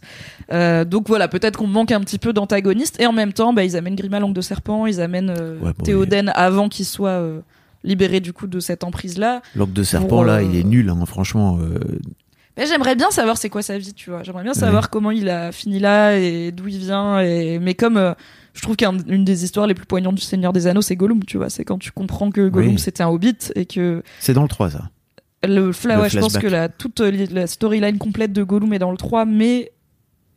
[0.52, 3.00] Euh, donc voilà, peut-être qu'on manque un petit peu d'antagonistes.
[3.00, 5.84] Et en même temps, bah, ils amènent Grima langue de serpent, ils amènent Ouais, bon,
[5.84, 7.22] Théoden avant qu'il soit
[7.84, 9.42] libéré du coup de cette emprise-là.
[9.54, 11.58] L'orque de serpent Pour, là, euh, il est nul, hein, franchement.
[11.60, 11.78] euh,
[12.56, 14.22] Mais j'aimerais bien savoir c'est quoi sa vie, tu vois.
[14.22, 17.20] J'aimerais bien savoir comment il a fini là et d'où il vient.
[17.20, 18.14] Et mais comme euh,
[18.54, 21.36] je trouve qu'une des histoires les plus poignantes du Seigneur des Anneaux, c'est Gollum, tu
[21.36, 21.50] vois.
[21.50, 22.78] C'est quand tu comprends que Gollum Oui.
[22.78, 24.88] c'était un hobbit et que C'est dans le 3 ça.
[25.46, 26.42] Le, fla- Le ouais, je pense flashback.
[26.42, 29.72] que la, toute la storyline complète de Gollum est dans le 3, mais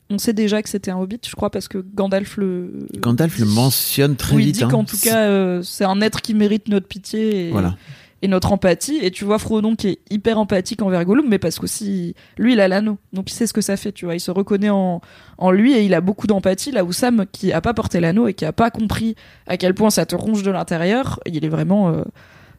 [0.10, 2.88] on sait déjà que c'était un hobbit, je crois, parce que Gandalf le.
[2.98, 4.56] Gandalf le mentionne très Où il vite.
[4.56, 4.70] dit hein.
[4.70, 7.76] qu'en tout cas, euh, c'est un être qui mérite notre pitié et, Voilà.
[8.22, 9.00] et notre empathie.
[9.02, 12.60] Et tu vois Frodon qui est hyper empathique envers Gollum, mais parce qu'aussi, lui, il
[12.62, 12.98] a l'anneau.
[13.12, 14.16] Donc il sait ce que ça fait, tu vois.
[14.16, 15.02] Il se reconnaît en,
[15.38, 16.72] en lui et il a beaucoup d'empathie.
[16.72, 19.16] Là où Sam, qui a pas porté l'anneau et qui a pas compris
[19.46, 21.90] à quel point ça te ronge de l'intérieur, il est vraiment.
[21.90, 22.04] euh,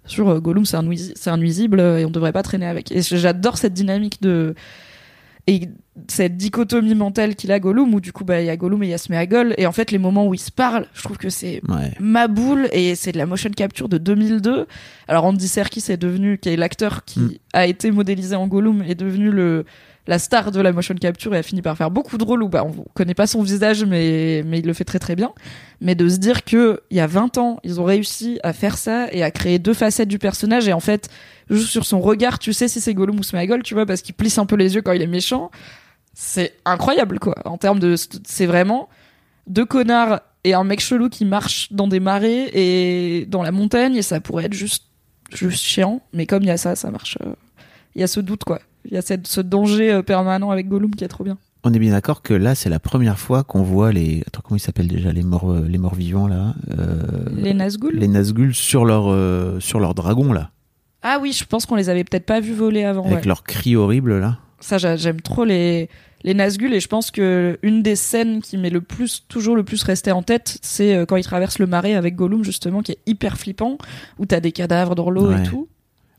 [0.04, 2.92] sur euh, Gollum, c'est un, nuisi- c'est un nuisible et on devrait pas traîner avec.
[2.92, 4.54] Et j'adore cette dynamique de.
[5.46, 5.62] Et
[6.08, 8.86] cette dichotomie mentale qu'il a Gollum, où du coup, bah, il y a Gollum et
[8.86, 9.54] il y a Sméagol.
[9.58, 11.92] Et en fait, les moments où ils se parlent, je trouve que c'est Ouais.
[12.00, 14.66] ma boule et c'est de la motion capture de 2002.
[15.08, 17.30] Alors Andy Serkis est devenu, qui est l'acteur qui Mm.
[17.54, 19.64] a été modélisé en Gollum, est devenu le
[20.06, 22.48] la star de la motion capture et a fini par faire beaucoup de rôles où
[22.48, 25.32] bah, on connaît pas son visage mais mais il le fait très très bien.
[25.82, 28.78] Mais de se dire que il y a 20 ans, ils ont réussi à faire
[28.78, 31.10] ça et à créer deux facettes du personnage et en fait
[31.50, 34.14] juste sur son regard, tu sais si c'est Gollum ou Sméagol, tu vois parce qu'il
[34.14, 35.50] plisse un peu les yeux quand il est méchant.
[36.20, 37.36] C'est incroyable quoi.
[37.44, 38.88] En termes de c'est vraiment
[39.46, 43.94] deux connards et un mec chelou qui marche dans des marais et dans la montagne
[43.94, 44.86] et ça pourrait être juste
[45.32, 47.34] juste chiant mais comme il y a ça ça marche euh,
[47.94, 50.66] il y a ce doute quoi il y a cette, ce danger euh, permanent avec
[50.68, 53.42] Gollum qui est trop bien On est bien d'accord que là, c'est la première fois
[53.44, 54.22] qu'on voit les.
[54.26, 55.12] Attends, comment ils s'appellent déjà?
[55.12, 57.00] Les morts, euh, les morts vivants là euh,
[57.36, 57.94] les Nazgûl?
[57.96, 60.50] Les Nazgûl sur leur euh, sur leur dragon là,
[61.02, 63.24] ah oui je pense qu'on les avait peut-être pas vus voler avant avec ouais.
[63.26, 64.38] leurs cris horribles là.
[64.60, 65.88] ça j'a- j'aime trop les
[66.24, 69.62] les Nazgûl et je pense que une des scènes qui m'est le plus toujours le
[69.62, 72.92] plus resté en tête c'est euh, quand ils traversent le marais avec Gollum justement qui
[72.92, 73.78] est hyper flippant
[74.18, 75.40] où t'as des cadavres dans l'eau Ouais.
[75.40, 75.68] et tout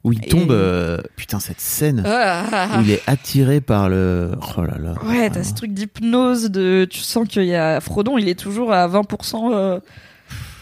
[0.05, 0.51] Où il Et- tombe.
[0.51, 2.77] euh, Putain, cette scène Ah.
[2.79, 4.31] où il est attiré par le.
[4.57, 4.93] Oh là là.
[5.05, 8.71] Ouais, t'as ce truc d'hypnose de, tu sens qu'il y a Frodon, il est toujours
[8.71, 9.79] à 20%, euh,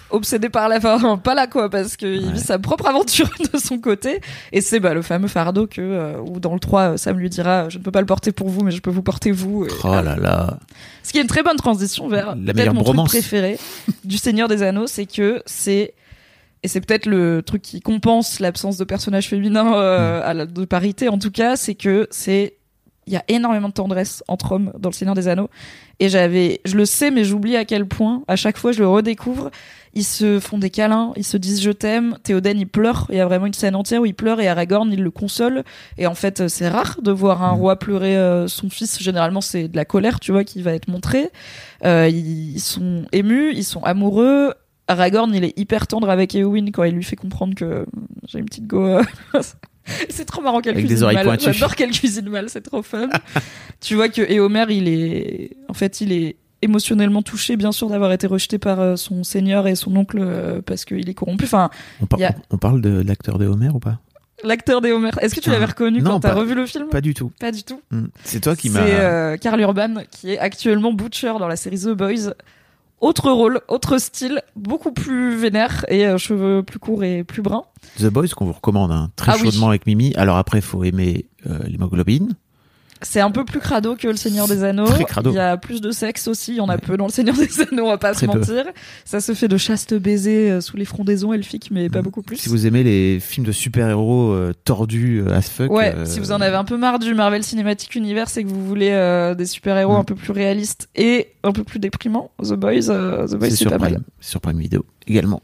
[0.09, 3.79] obsédé par la fin, pas là quoi, parce qu'il vit sa propre aventure de son
[3.79, 4.21] côté.
[4.51, 7.69] Et c'est bah, le fameux fardeau que, euh, où dans le 3, Sam lui dira
[7.69, 9.65] Je ne peux pas le porter pour vous, mais je peux vous porter vous.
[9.65, 10.59] Et, Oh là là.
[11.03, 13.09] ce qui est une très bonne transition vers La meilleure mon bromance.
[13.09, 13.59] truc préféré
[14.03, 15.93] du Seigneur des Anneaux, c'est que c'est
[16.63, 20.65] et c'est peut-être le truc qui compense l'absence de personnages féminins euh, à la, de
[20.65, 22.55] parité en tout cas, c'est que c'est
[23.05, 25.49] il y a énormément de tendresse entre hommes dans le Seigneur des Anneaux
[25.99, 28.87] et j'avais je le sais mais j'oublie à quel point à chaque fois je le
[28.87, 29.49] redécouvre
[29.93, 32.17] ils se font des câlins, ils se disent je t'aime.
[32.23, 34.91] Théoden il pleure, il y a vraiment une scène entière où il pleure et Aragorn
[34.91, 35.63] il le console.
[35.97, 39.01] Et en fait euh, c'est rare de voir un roi pleurer euh, son fils.
[39.01, 41.29] Généralement c'est de la colère, tu vois, qui va être montrée.
[41.85, 44.53] Euh, ils sont émus, ils sont amoureux.
[44.87, 47.85] Aragorn il est hyper tendre avec Éowyn quand il lui fait comprendre que
[48.27, 48.99] j'ai une petite go.
[50.09, 51.39] c'est trop marrant qu'elle cuisine mal.
[51.39, 53.09] J'adore qu'elle cuisine mal, c'est trop fun.
[53.81, 58.11] tu vois que Éomer il est, en fait il est émotionnellement touché bien sûr d'avoir
[58.11, 61.45] été rejeté par euh, son seigneur et son oncle euh, parce qu'il est corrompu.
[61.45, 61.69] Enfin,
[62.01, 63.99] On, par- a- on parle de l'acteur de Homer ou pas?
[64.43, 65.09] L'acteur d'Éomer.
[65.19, 65.69] Est-ce que tu l'avais Ah.
[65.69, 66.89] reconnu Non, quand t'as revu le film?
[66.89, 67.31] Pas du tout.
[67.39, 67.81] Pas du tout.
[67.89, 68.05] Hmm.
[68.23, 68.85] C'est toi qui C'est m'as.
[68.87, 72.33] euh, Karl Urban qui est actuellement Butcher dans la série The Boys.
[72.99, 77.63] Autre rôle, autre style, beaucoup plus vénère et euh, cheveux plus courts et plus bruns.
[77.99, 79.45] The Boys qu'on vous recommande hein, très Ah oui.
[79.51, 80.13] chaudement avec Mimi.
[80.15, 82.35] Alors après, faut aimer euh, l'hémoglobine.
[83.01, 84.85] C'est un peu plus crado que le Seigneur des Anneaux.
[84.87, 85.29] Très crado.
[85.31, 86.53] Il y a plus de sexe aussi.
[86.53, 88.31] Il y en a peu dans le Seigneur des Anneaux, on va pas Très se
[88.31, 88.39] peu.
[88.39, 88.65] mentir.
[89.05, 92.37] Ça se fait de chastes baisers euh, sous les frondaisons elfiques, mais pas beaucoup plus.
[92.37, 95.71] Si vous aimez les films de super-héros euh, tordus euh, as fuck.
[95.71, 98.49] Ouais, euh, si vous en avez un peu marre du Marvel Cinematic Universe et que
[98.49, 98.89] vous voulez
[99.37, 99.99] des super-héros Mm.
[99.99, 102.81] un peu plus réalistes et un peu plus déprimants, The Boys,
[103.27, 103.99] The Boys c'est pas mal.
[104.19, 105.41] Sur Prime Video également.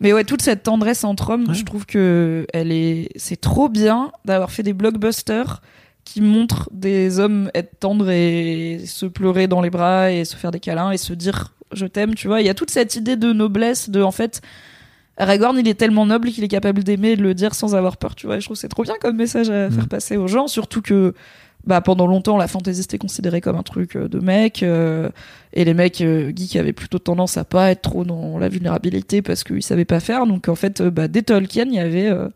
[0.00, 1.54] Mais ouais, toute cette tendresse entre hommes, Ouais.
[1.54, 5.62] je trouve que elle est, c'est trop bien d'avoir fait des blockbusters
[6.04, 10.50] qui montrent des hommes être tendres et se pleurer dans les bras et se faire
[10.50, 12.40] des câlins et se dire je t'aime, tu vois.
[12.40, 14.40] Il y a toute cette idée de noblesse, de en fait,
[15.16, 17.96] Aragorn il est tellement noble qu'il est capable d'aimer et de le dire sans avoir
[17.96, 18.36] peur, tu vois.
[18.36, 19.88] Et je trouve que c'est trop bien comme message à faire Mm.
[19.88, 21.14] passer aux gens, surtout que
[21.66, 25.08] bah, pendant longtemps, la fantasy c'était considéré comme un truc euh, de mec, euh,
[25.54, 29.22] et les mecs euh, geeks avaient plutôt tendance à pas être trop dans la vulnérabilité
[29.22, 30.26] parce qu'ils savaient pas faire.
[30.26, 32.28] Donc en fait, euh, bah, dès Tolkien, il y avait euh,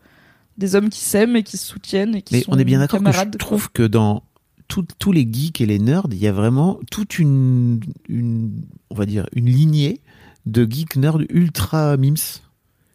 [0.58, 2.80] des hommes qui s'aiment et qui se soutiennent et qui Mais sont on est bien
[2.80, 3.30] d'accord que je quoi.
[3.38, 4.22] trouve que dans
[4.68, 8.52] tous les geeks et les nerds, il y a vraiment toute une, une
[8.90, 10.02] on va dire, une lignée
[10.44, 12.16] de geeks nerds ultra mimes,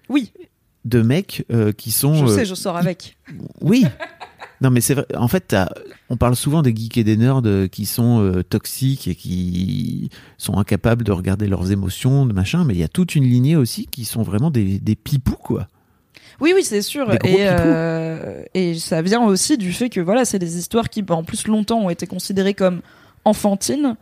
[0.09, 0.31] Oui,
[0.85, 2.13] de mecs euh, qui sont.
[2.13, 3.17] je euh, sais, je sors avec.
[3.61, 3.85] Oui.
[4.61, 5.05] Non, mais c'est vrai.
[5.17, 5.55] En fait,
[6.09, 10.09] on parle souvent des geeks et des nerds euh, qui sont euh, toxiques et qui
[10.37, 12.63] sont incapables de regarder leurs émotions, de machin.
[12.63, 15.67] Mais il y a toute une lignée aussi qui sont vraiment des, des pipous, quoi.
[16.39, 17.11] Oui, oui, c'est sûr.
[17.23, 21.15] Et, euh, et ça vient aussi du fait que voilà, c'est des histoires qui, bah,
[21.15, 22.81] en plus, longtemps ont été considérées comme
[23.25, 23.95] enfantines,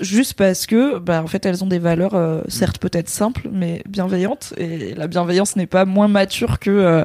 [0.00, 3.82] juste parce que, bah, en fait, elles ont des valeurs, euh, certes peut-être simples, mais
[3.88, 4.54] bienveillantes.
[4.56, 6.70] Et la bienveillance n'est pas moins mature que.
[6.70, 7.04] euh,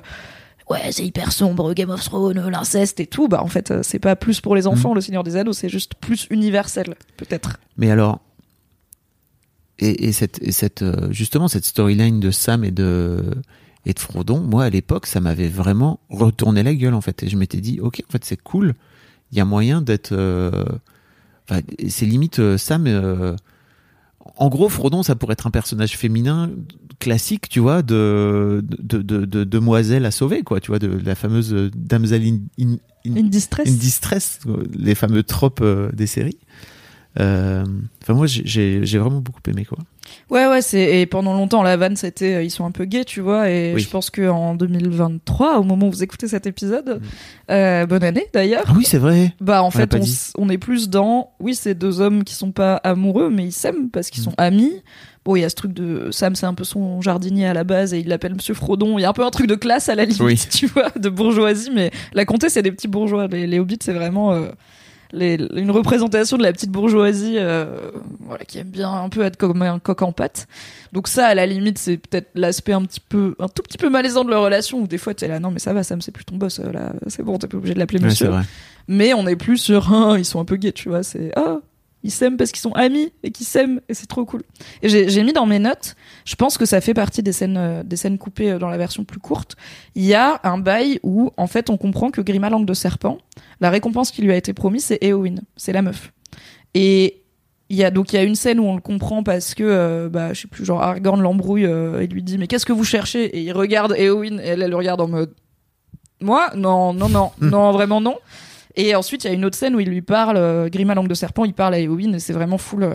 [0.69, 3.29] Ouais, c'est hyper sombre, Game of Thrones, l'inceste et tout.
[3.29, 5.93] Bah, en fait, c'est pas plus pour les enfants, Le Seigneur des Anneaux, c'est juste
[5.95, 7.57] plus universel, peut-être.
[7.77, 8.19] Mais alors,
[9.79, 13.23] et, et cette, et cette, justement, cette storyline de Sam et de,
[13.85, 17.23] et de Frodon, moi, à l'époque, ça m'avait vraiment retourné la gueule, en fait.
[17.23, 18.73] Et je m'étais dit, ok, en fait, c'est cool.
[19.31, 20.51] Il y a moyen d'être, euh,
[21.49, 23.35] enfin, c'est limite euh, Sam, euh,
[24.37, 26.49] en gros, Frodon, ça pourrait être un personnage féminin
[26.99, 31.15] classique, tu vois, de, de, de, de- demoiselle à sauver, quoi, tu vois, de, la
[31.15, 32.71] fameuse euh, damsel in, in,
[33.05, 33.19] in-
[33.69, 34.39] distress.
[34.77, 35.63] les fameux tropes
[35.93, 36.37] des séries.
[37.19, 37.63] Euh,
[38.03, 39.77] Enfin, moi, j'ai- vraiment beaucoup aimé, quoi.
[40.29, 43.03] Ouais, ouais, c'est et pendant longtemps la vanne c'était euh, ils sont un peu gays,
[43.03, 43.81] tu vois, et Oui.
[43.81, 47.01] je pense que en 2023, au moment où vous écoutez cet épisode,
[47.51, 48.63] euh, bonne année d'ailleurs.
[48.67, 49.33] Ah oui, c'est vrai.
[49.41, 49.93] Bah en fait
[50.37, 53.89] on, est plus dans oui c'est deux hommes qui sont pas amoureux mais ils s'aiment
[53.89, 54.11] parce Mm.
[54.11, 54.81] qu'ils sont amis.
[55.25, 57.65] Bon il y a ce truc de Sam c'est un peu son jardinier à la
[57.65, 58.97] base et il l'appelle Monsieur Frodon.
[58.97, 60.39] Il y a un peu un truc de classe à la limite Oui.
[60.49, 63.27] tu vois de bourgeoisie mais la comté c'est des petits bourgeois.
[63.27, 64.47] Les, les hobbits c'est vraiment euh,
[65.11, 67.91] les- une représentation de la petite bourgeoisie euh,
[68.21, 70.47] voilà qui aime bien un peu être comme un coq en pâte.
[70.93, 73.89] Donc ça à la limite c'est peut-être l'aspect un petit peu un tout petit peu
[73.89, 76.11] malaisant de leur relation où des fois t'es là non mais ça va Sam c'est
[76.11, 78.27] plus ton boss euh, là c'est bon t'es pas obligé de l'appeler Ouais, Monsieur
[78.87, 81.57] mais on est plus sur ah, ils sont un peu gays tu vois c'est ah
[82.03, 84.43] ils s'aiment parce qu'ils sont amis et qu'ils s'aiment et c'est trop cool.
[84.81, 87.83] Et j'ai mis dans mes notes je pense que ça fait partie des scènes euh,
[87.83, 89.55] des scènes coupées euh, dans la version plus courte.
[89.95, 93.17] Il y a un bail où en fait on comprend que Grima langue de serpent
[93.59, 96.13] la récompense qui lui a été promise c'est Éowyn c'est la meuf.
[96.73, 97.23] Et
[97.69, 99.63] il y a donc il y a une scène où on le comprend parce que
[99.63, 102.73] euh, bah je sais plus genre Aragorn l'embrouille euh, et lui dit mais qu'est-ce que
[102.73, 103.25] vous cherchez?
[103.25, 105.33] Et il regarde Éowyn et elle elle le regarde en mode
[106.21, 106.51] moi?
[106.55, 108.17] Non non non non vraiment non
[108.79, 111.07] Et ensuite, il y a une autre scène où il lui parle, euh, Grima langue
[111.07, 112.93] de serpent, il parle à Eowyn et c'est vraiment full euh,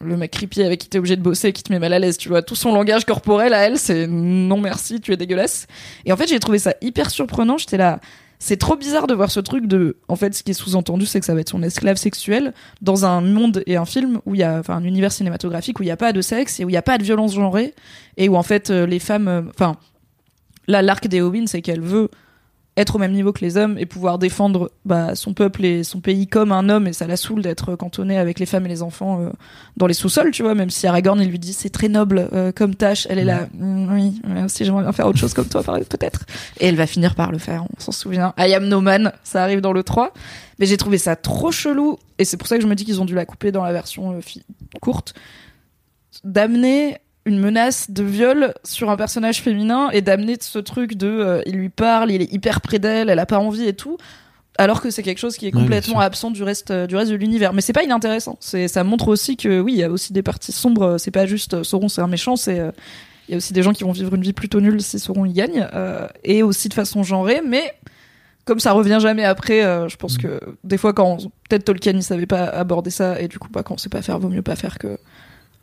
[0.00, 2.16] le mec creepy avec qui t'es obligé de bosser, qui te met mal à l'aise,
[2.16, 2.40] tu vois.
[2.40, 5.66] Tout son langage corporel à elle, c'est non merci, tu es dégueulasse.
[6.06, 7.58] Et en fait, j'ai trouvé ça hyper surprenant.
[7.58, 8.00] J'étais là,
[8.38, 11.20] c'est trop bizarre de voir ce truc de, en fait, ce qui est sous-entendu, c'est
[11.20, 14.40] que ça va être son esclave sexuel dans un monde et un film où il
[14.40, 16.70] y a, enfin, un univers cinématographique où il n'y a pas de sexe et où
[16.70, 17.74] il n'y a pas de violence genrée
[18.16, 19.76] et où en fait euh, les femmes, enfin,
[20.68, 22.08] là l'arc d'Eowyn, c'est qu'elle veut
[22.78, 26.00] être au même niveau que les hommes et pouvoir défendre bah, son peuple et son
[26.00, 26.86] pays comme un homme.
[26.86, 29.30] Et ça la saoule d'être cantonné avec les femmes et les enfants euh,
[29.76, 32.52] dans les sous-sols tu vois même si Aragorn il lui dit c'est très noble euh,
[32.52, 33.06] comme tâche.
[33.10, 36.24] Elle est là Mm, oui euh, si j'aimerais bien faire autre chose comme toi peut-être.
[36.60, 38.34] Et elle va finir par le faire on s'en souvient.
[38.38, 40.12] I am no man ça arrive dans le 3
[40.58, 41.98] mais j'ai trouvé ça trop chelou.
[42.18, 43.72] Et c'est pour ça que je me dis qu'ils ont dû la couper dans la
[43.72, 44.20] version euh,
[44.80, 45.14] courte.
[46.24, 46.98] D'amener
[47.28, 51.56] une menace de viol sur un personnage féminin et d'amener ce truc de euh, il
[51.56, 53.96] lui parle, il est hyper près d'elle, elle a pas envie et tout
[54.60, 57.16] alors que c'est quelque chose qui est complètement absent du reste euh, du reste de
[57.16, 57.52] l'univers.
[57.52, 58.36] Mais c'est pas inintéressant.
[58.40, 61.26] C'est ça montre aussi que oui il y a aussi des parties sombres c'est pas
[61.26, 62.72] juste euh, Sauron c'est un méchant c'est euh,
[63.28, 65.24] il y a aussi des gens qui vont vivre une vie plutôt nulle si Sauron
[65.26, 67.74] y gagne euh, et aussi de façon genrée mais
[68.48, 71.18] comme ça revient jamais après, euh, je pense que des fois quand
[71.48, 74.00] peut-être Tolkien il savait pas aborder ça et du coup bah, quand on sait pas
[74.00, 74.98] faire, vaut mieux pas faire que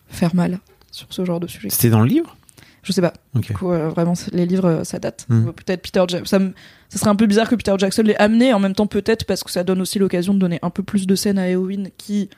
[0.08, 0.60] faire mal
[0.96, 1.70] sur ce genre de sujet.
[1.70, 2.38] C'était dans le livre?
[2.84, 3.14] Je sais pas.
[3.34, 5.26] Du coup, euh, vraiment, les livres, euh, ça date.
[5.28, 5.48] Mm.
[5.48, 6.54] Euh, Peut-être Peter Jackson.
[6.90, 8.54] Ça, serait un peu bizarre que Peter Jackson l'ait amené.
[8.54, 11.08] En même temps, peut-être parce que ça donne aussi l'occasion de donner un peu plus
[11.08, 12.30] de scènes à Eowyn, qui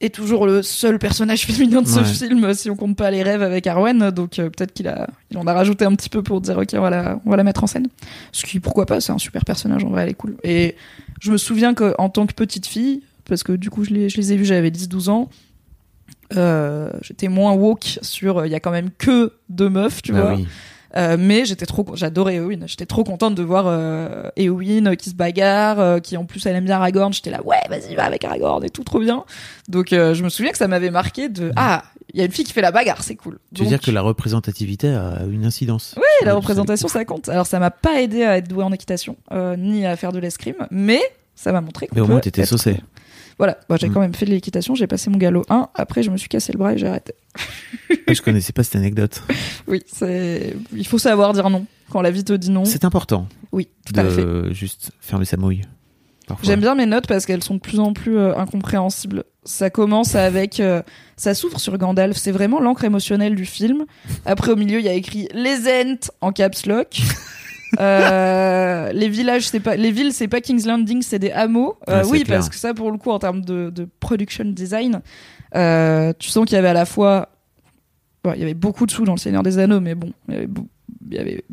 [0.00, 3.42] est toujours le seul personnage féminin de ce film, si on compte pas les rêves
[3.42, 4.10] avec Arwen.
[4.10, 6.70] Donc euh, peut-être qu'il a, il en a rajouté un petit peu pour dire ok,
[6.74, 7.86] on va la, on va la mettre en scène.
[8.32, 9.84] Ce qui, pourquoi pas, c'est un super personnage.
[9.84, 10.36] En vrai, elle est cool.
[10.42, 10.76] Et
[11.20, 14.16] je me souviens qu'en tant que petite fille, parce que du coup, je les, je
[14.16, 15.30] les ai vus, j'avais 10-12 ans.
[16.36, 20.12] Euh, j'étais moins woke sur euh, il y a quand même que deux meufs tu
[20.14, 20.46] Ah vois oui.
[20.96, 22.66] euh, mais j'étais trop, j'adorais Eowyn.
[22.66, 26.56] J'étais trop contente de voir euh, Eowyn qui se bagarre, euh, qui en plus elle
[26.56, 27.12] aime bien Aragorn.
[27.12, 29.24] J'étais là, ouais, vas-y, va avec Aragorn et tout, trop bien.
[29.68, 32.44] Donc je me souviens que ça m'avait marqué de, ah, il y a une fille
[32.44, 33.38] qui fait la bagarre, c'est cool.
[33.54, 37.28] Tu veux Donc, dire que la représentativité a une incidence oui, la représentation ça compte.
[37.30, 39.16] Alors ça m'a pas aidé à être douée en équitation,
[39.56, 41.00] ni à faire de l'escrime, mais
[41.34, 42.76] ça m'a montré Mais au moins, t'étais être- saucé.
[43.38, 43.92] Voilà, Bon, j'ai Mm.
[43.94, 46.52] quand même fait de l'équitation, j'ai passé mon galop 1, après je me suis cassé
[46.52, 47.14] le bras et j'ai arrêté.
[48.08, 49.22] Je connaissais pas cette anecdote.
[49.66, 52.64] Oui, c'est, il faut savoir dire non quand la vie te dit non.
[52.64, 54.52] C'est important Oui, tout à fait.
[54.52, 55.62] juste fermer sa mouille.
[56.42, 59.24] J'aime bien mes notes parce qu'elles sont de plus en plus euh, incompréhensibles.
[59.44, 60.80] Ça commence avec euh,
[61.16, 63.84] ça s'ouvre sur Gandalf, c'est vraiment l'encre émotionnelle du film.
[64.24, 67.00] Après au milieu, il y a écrit les Ents en caps lock.
[67.80, 71.76] Euh, les villages, c'est pas les villes, c'est pas King's Landing, c'est des hameaux.
[71.88, 72.38] Euh, oui, clair.
[72.38, 75.00] parce que ça, pour le coup, en termes de, de production design,
[75.54, 77.28] euh, tu sens qu'il y avait à la fois,
[78.24, 80.34] bon, il y avait beaucoup de sous dans le Seigneur des Anneaux, mais bon, il
[80.34, 80.68] y avait, beau-
[81.10, 81.44] il y avait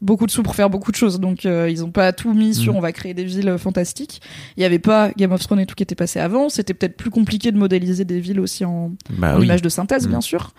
[0.00, 2.72] beaucoup de sous pour faire beaucoup de choses, donc ils ont pas tout mis sur
[2.72, 2.78] Mhm.
[2.78, 4.20] on va créer des villes fantastiques.
[4.56, 6.48] Il y avait pas Game of Thrones et tout qui était passé avant.
[6.48, 9.46] C'était peut-être plus compliqué de modéliser des villes aussi en, Bah en oui.
[9.46, 10.10] image de synthèse, Mm.
[10.10, 10.52] bien sûr.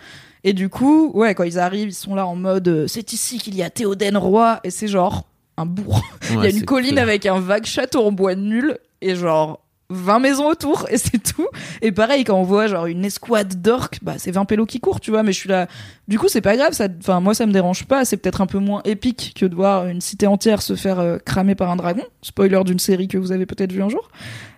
[0.44, 3.38] Et du coup, ouais, quand ils arrivent, ils sont là en mode euh, c'est ici
[3.38, 5.24] qu'il y a Théoden roi, et c'est genre
[5.56, 6.02] un bourg.
[6.30, 7.02] Il y a une colline clair.
[7.02, 9.60] avec un vague château en bois nul, et genre
[9.90, 11.48] 20 maisons autour, et c'est tout.
[11.82, 15.00] Et pareil, quand on voit genre une escouade d'orques, bah c'est 20 pélos qui courent,
[15.00, 15.66] tu vois, mais je suis là.
[16.06, 18.46] Du coup, c'est pas grave, ça, enfin, moi ça me dérange pas, c'est peut-être un
[18.46, 21.76] peu moins épique que de voir une cité entière se faire euh, cramer par un
[21.76, 22.04] dragon.
[22.22, 24.10] Spoiler d'une série que vous avez peut-être vu un jour.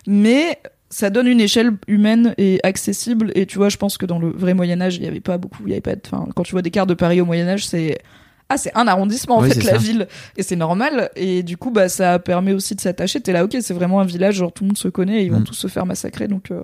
[0.07, 0.59] Mais
[0.91, 3.31] ça donne une échelle humaine et accessible.
[3.33, 5.37] Et tu vois je pense que dans le vrai Moyen Âge il y avait pas
[5.39, 7.25] beaucoup il y avait pas de- enfin quand tu vois des cartes de Paris au
[7.25, 7.97] Moyen Âge c'est
[8.49, 9.77] ah c'est un arrondissement en Oui, fait la ça.
[9.77, 10.07] ville.
[10.35, 11.09] Et c'est normal.
[11.15, 13.21] Et du coup bah ça permet aussi de s'attacher.
[13.21, 15.31] T'es là ok c'est vraiment un village genre tout le monde se connaît et ils
[15.31, 15.45] vont Mm.
[15.45, 16.27] tous se faire massacrer.
[16.27, 16.61] Donc euh,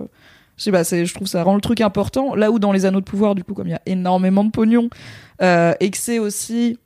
[0.58, 2.34] je sais pas c'est je trouve ça rend le truc important.
[2.34, 4.50] Là où dans les anneaux de pouvoir du coup comme il y a énormément de
[4.50, 4.90] pognon
[5.40, 6.78] euh, et que c'est aussi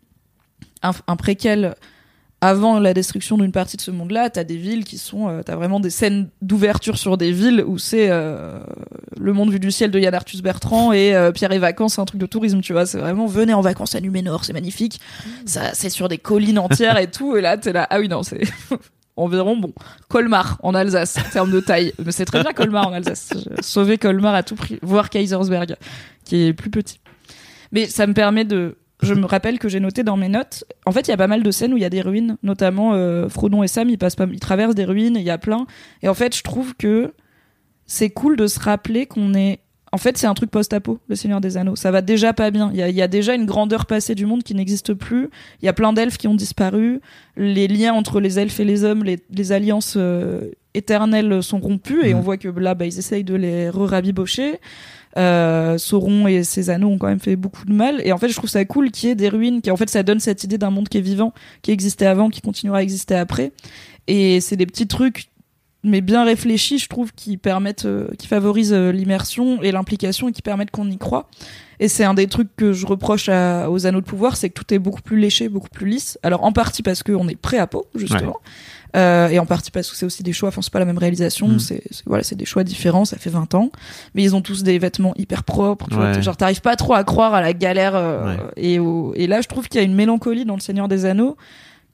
[0.83, 1.75] un, un préquel
[2.43, 5.55] avant la destruction d'une partie de ce monde-là, t'as des villes qui sont, euh, t'as
[5.55, 8.59] vraiment des scènes d'ouverture sur des villes où c'est euh,
[9.17, 12.01] le monde vu du ciel de Yann Arthus Bertrand et euh, Pierre et Vacances, c'est
[12.01, 12.85] un truc de tourisme, tu vois.
[12.85, 15.01] C'est vraiment venez en vacances à Numénor, c'est magnifique.
[15.47, 17.37] Ça, c'est sur des collines entières et tout.
[17.37, 18.41] Et là, t'es là, ah oui non, c'est
[19.17, 19.73] environ bon
[20.09, 23.35] Colmar en Alsace en termes de taille, mais c'est très bien Colmar en Alsace.
[23.61, 25.77] Sauver Colmar à tout prix, voire Kaisersberg,
[26.25, 26.99] qui est plus petit.
[27.71, 30.65] Mais ça me permet de je me rappelle que j'ai noté dans mes notes.
[30.87, 32.37] En fait, il y a pas mal de scènes où il y a des ruines,
[32.43, 35.17] notamment euh, Frodon et Sam, ils passent pas, ils traversent des ruines.
[35.17, 35.67] Il y a plein.
[36.03, 37.13] Et en fait, je trouve que
[37.87, 39.61] c'est cool de se rappeler qu'on est.
[39.95, 41.77] En fait, c'est un truc post-apo, le Seigneur des Anneaux.
[41.77, 42.71] Ça va déjà pas bien.
[42.73, 45.29] Il y a, il y a déjà une grandeur passée du monde qui n'existe plus.
[45.61, 47.01] Il y a plein d'elfes qui ont disparu.
[47.37, 52.07] Les liens entre les elfes et les hommes, les, les alliances euh, éternelles sont rompues.
[52.07, 52.21] Et Mhm.
[52.21, 54.61] on voit que là, bah, ils essayent de les re-rabibocher.
[55.19, 58.01] Euh, Sauron et ses anneaux ont quand même fait beaucoup de mal.
[58.05, 59.91] Et en fait, je trouve ça cool qu'il y ait des ruines, qui en fait,
[59.91, 61.33] ça donne cette idée d'un monde qui est vivant,
[61.63, 63.53] qui existait avant, qui continuera à exister après.
[64.09, 65.32] Et c'est des petits trucs
[65.85, 70.33] mais bien réfléchis, je trouve, qui permettent, euh, qui favorisent euh, l'immersion et l'implication et
[70.33, 71.29] qui permettent qu'on y croit.
[71.81, 74.55] Et c'est un des trucs que je reproche à- aux anneaux de pouvoir, c'est que
[74.61, 76.19] tout est beaucoup plus léché, beaucoup plus lisse.
[76.23, 78.37] Alors en partie parce qu'on est prêt à peau, justement.
[78.95, 80.99] Euh, et en partie parce que c'est aussi des choix, enfin c'est pas la même
[80.99, 81.59] réalisation, Mm.
[81.61, 83.71] c'est voilà, c'est des choix différents, ça fait 20 ans,
[84.15, 86.23] mais ils ont tous des vêtements hyper propres, tu vois, Ouais.
[86.23, 88.43] genre t'arrives pas trop à croire à la galère euh, Ouais.
[88.59, 91.07] et au, et là je trouve qu'il y a une mélancolie dans le Seigneur des
[91.07, 91.39] Anneaux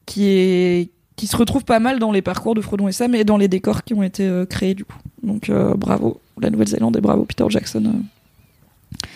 [0.07, 3.25] qui est qui se retrouve pas mal dans les parcours de Frodon et Sam et
[3.25, 4.97] dans les décors qui ont été euh, créés du coup.
[5.23, 7.85] Donc euh, bravo la Nouvelle-Zélande et bravo Peter Jackson.
[7.85, 9.07] euh.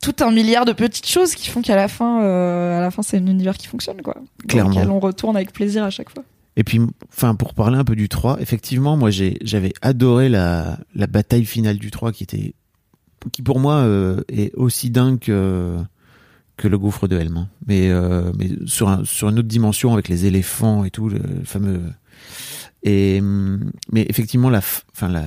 [0.00, 3.18] Tout un milliard de petites choses qui font qu'à la fin, à la fin, c'est
[3.18, 4.14] un univers qui fonctionne, quoi.
[4.14, 4.70] Dans Clairement.
[4.70, 6.24] lequel on retourne avec plaisir à chaque fois.
[6.56, 11.06] Et puis, enfin, pour parler un peu du 3, effectivement, moi, j'avais adoré la, la
[11.06, 12.52] bataille finale du 3 qui était,
[13.32, 13.86] qui pour moi
[14.28, 15.76] est aussi dingue que,
[16.62, 17.36] que le gouffre de Helm.
[17.36, 17.48] hein.
[17.66, 21.20] Mais, euh, mais sur, un, sur une autre dimension avec les éléphants et tout, le,
[21.44, 21.80] fameux.
[22.82, 25.24] Et, mais effectivement, la, f- enfin, la,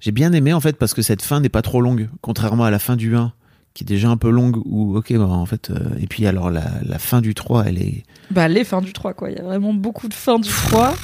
[0.00, 2.70] j'ai bien aimé en fait parce que cette fin n'est pas trop longue, contrairement à
[2.70, 3.32] la fin du 1
[3.74, 6.50] qui est déjà un peu longue ou ok bah, en fait euh, et puis alors
[6.50, 9.30] la, la fin du 3 elle est Bah, les fins du 3, quoi.
[9.30, 10.94] Il y a vraiment beaucoup de fins du 3.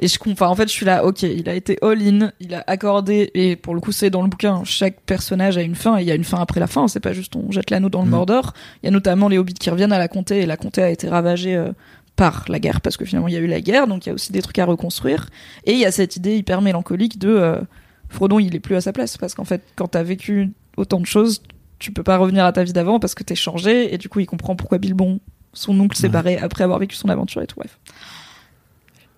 [0.00, 0.48] Et je comprends.
[0.48, 3.74] En fait, je suis là, ok, il a été all-in, il a accordé, et pour
[3.74, 6.14] le coup, c'est dans le bouquin, chaque personnage a une fin, et il y a
[6.14, 6.86] une fin après la fin.
[6.88, 8.10] C'est pas juste on jette l'anneau dans le Mm.
[8.10, 8.52] Mordor.
[8.82, 10.90] Il y a notamment les hobbits qui reviennent à la comté, et la comté a
[10.90, 11.72] été ravagée euh,
[12.16, 14.12] par la guerre, parce que finalement, il y a eu la guerre, donc il y
[14.12, 15.28] a aussi des trucs à reconstruire.
[15.64, 17.60] Et il y a cette idée hyper mélancolique de euh,
[18.08, 21.06] Frodon, il est plus à sa place, parce qu'en fait, quand t'as vécu autant de
[21.06, 21.42] choses,
[21.78, 24.18] tu peux pas revenir à ta vie d'avant parce que t'es changé, et du coup,
[24.20, 25.20] il comprend pourquoi Bilbon,
[25.52, 26.08] son oncle, s'est Ouais.
[26.12, 27.78] barré après avoir vécu son aventure et tout, bref.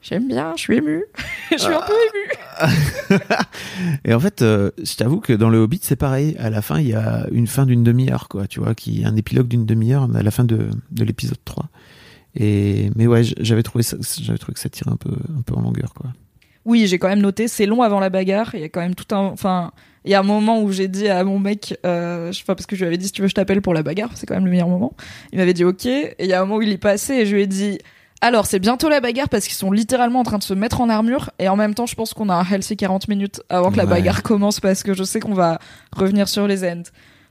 [0.02, 1.04] J'aime bien, je suis ému.
[1.52, 2.70] je suis un peu ému.
[4.04, 6.36] Et en fait, euh, je t'avoue que dans le Hobbit, c'est pareil.
[6.38, 8.46] À la fin, il y a une fin d'une demi-heure, quoi.
[8.46, 11.66] Tu vois, qui un épilogue d'une demi-heure à la fin de, de l'épisode 3.
[12.36, 15.54] Et mais ouais, j'avais trouvé ça, j'avais trouvé que ça tirait un peu, un peu
[15.54, 16.10] en longueur, quoi.
[16.64, 18.50] Oui, j'ai quand même noté, c'est long avant la bagarre.
[18.54, 19.18] Il y a quand même tout un.
[19.20, 19.72] Enfin,
[20.04, 22.66] il y a un moment où j'ai dit à mon mec, euh, je- enfin, parce
[22.66, 24.34] que je lui avais dit si tu veux, je t'appelle pour la bagarre, c'est quand
[24.34, 24.94] même le meilleur moment.
[25.32, 25.86] Il m'avait dit ok.
[25.86, 27.78] Et il y a un moment où il est passé et je lui ai dit.
[28.22, 30.88] Alors, c'est bientôt la bagarre parce qu'ils sont littéralement en train de se mettre en
[30.90, 33.76] armure et en même temps, je pense qu'on a un healthy 40 minutes avant que
[33.78, 33.90] la Ouais.
[33.90, 35.58] bagarre commence parce que je sais qu'on va
[35.96, 36.82] revenir sur les ends.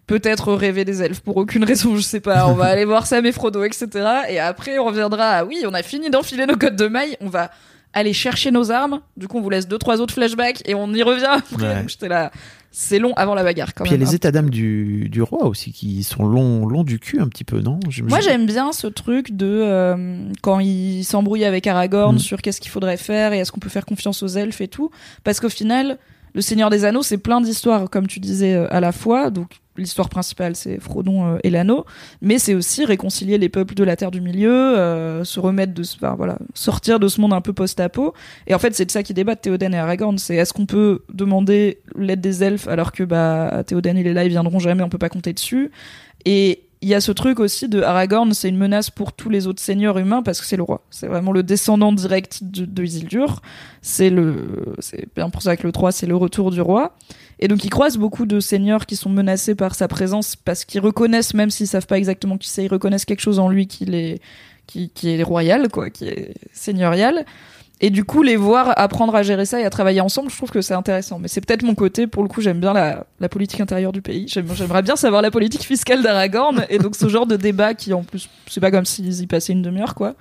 [0.07, 2.47] Peut-être rêver des elfes pour aucune raison, je sais pas.
[2.47, 3.87] On va aller voir Sam et Frodo, etc.
[4.29, 7.29] Et après, on reviendra à oui, on a fini d'enfiler nos codes de maille, on
[7.29, 7.51] va
[7.93, 9.01] aller chercher nos armes.
[9.17, 11.55] Du coup, on vous laisse deux, trois autres flashbacks et on y revient après.
[11.67, 11.79] Ouais.
[11.81, 12.31] Donc, j'étais là.
[12.71, 14.05] C'est long avant la bagarre quand Puis il y a même.
[14.07, 14.15] les hein.
[14.15, 17.61] états d'âme du, du roi aussi qui sont longs, longs du cul un petit peu,
[17.61, 17.79] non?
[17.89, 22.19] Je- Moi, je- j'aime bien ce truc de euh, quand il s'embrouille avec Aragorn Mm.
[22.19, 24.91] sur qu'est-ce qu'il faudrait faire et est-ce qu'on peut faire confiance aux elfes et tout.
[25.23, 25.97] Parce qu'au final,
[26.33, 29.29] le Seigneur des Anneaux, c'est plein d'histoires, comme tu disais, euh, à la fois.
[29.29, 31.85] Donc, l'histoire principale, c'est Frodon euh, et l'anneau.
[32.21, 35.83] Mais c'est aussi réconcilier les peuples de la Terre du Milieu, euh, se remettre de
[35.83, 38.13] ce, enfin, voilà, sortir de ce monde un peu post-apo.
[38.47, 40.17] Et en fait, c'est de ça qui débattent Théoden et Aragorn.
[40.17, 44.23] C'est est-ce qu'on peut demander l'aide des elfes alors que, bah, Théoden, il est là,
[44.23, 45.71] ils viendront jamais, on peut pas compter dessus.
[46.25, 49.47] Et il y a ce truc aussi de Aragorn, c'est une menace pour tous les
[49.47, 50.81] autres seigneurs humains parce que c'est le roi.
[50.89, 53.41] C'est vraiment le descendant direct de, Isildur.
[53.81, 56.95] C'est le, c'est bien pour ça que le 3, c'est le retour du roi.
[57.39, 60.79] Et donc ils croisent beaucoup de seigneurs qui sont menacés par sa présence parce qu'ils
[60.79, 63.83] reconnaissent, même s'ils savent pas exactement qui c'est, ils reconnaissent quelque chose en lui qui
[63.83, 64.21] est,
[64.65, 67.25] qui, qui est royal, quoi, qui est seigneurial.
[67.81, 70.49] Et du coup, les voir apprendre à gérer ça et à travailler ensemble, je trouve
[70.51, 71.17] que c'est intéressant.
[71.17, 74.01] Mais c'est peut-être mon côté, pour le coup, j'aime bien la, la politique intérieure du
[74.01, 74.25] pays.
[74.27, 76.65] J'aime- J'aimerais bien savoir la politique fiscale d'Aragorn.
[76.69, 79.53] et donc, ce genre de débat qui, en plus, c'est pas comme s'ils y passaient
[79.53, 80.15] une demi-heure, quoi.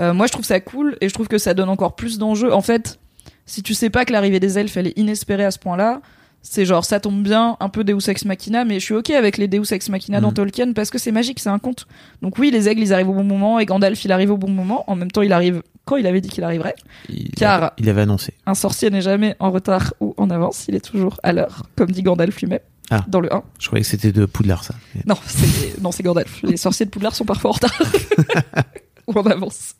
[0.00, 2.52] Euh, moi, je trouve ça cool et je trouve que ça donne encore plus d'enjeux.
[2.52, 2.98] En fait,
[3.46, 6.00] si tu sais pas que l'arrivée des elfes, elle est inespérée à ce point-là,
[6.48, 9.36] c'est genre, ça tombe bien, un peu Deus Ex Machina, mais je suis ok avec
[9.36, 10.34] les Deus Ex Machina dans Mhm.
[10.34, 11.86] Tolkien parce que c'est magique, c'est un conte.
[12.22, 14.50] Donc oui, les aigles, ils arrivent au bon moment et Gandalf, il arrive au bon
[14.50, 14.84] moment.
[14.86, 16.74] En même temps, il arrive quand il avait dit qu'il arriverait.
[17.08, 18.34] il, car- il avait annoncé.
[18.46, 21.90] Un sorcier n'est jamais en retard ou en avance, il est toujours à l'heure, comme
[21.90, 23.04] dit Gandalf lui-même Ah.
[23.08, 23.42] dans le 1.
[23.58, 24.74] Je croyais que c'était de Poudlard ça.
[25.06, 26.42] Non, c'est non, c'est Gandalf.
[26.42, 27.76] Les sorciers de Poudlard sont parfois en retard
[29.14, 29.74] ou en avance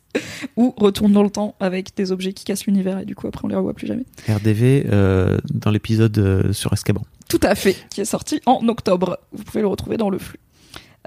[0.55, 3.45] ou retournent dans le temps avec des objets qui cassent l'univers et du coup après
[3.45, 4.03] on les revoit plus jamais.
[4.27, 7.01] RDV euh, dans l'épisode euh, sur Escaban.
[7.29, 9.19] Tout à fait, qui est sorti en octobre.
[9.33, 10.39] Vous pouvez le retrouver dans le flux.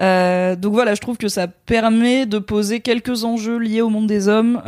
[0.01, 4.07] Euh, donc voilà, je trouve que ça permet de poser quelques enjeux liés au monde
[4.07, 4.61] des hommes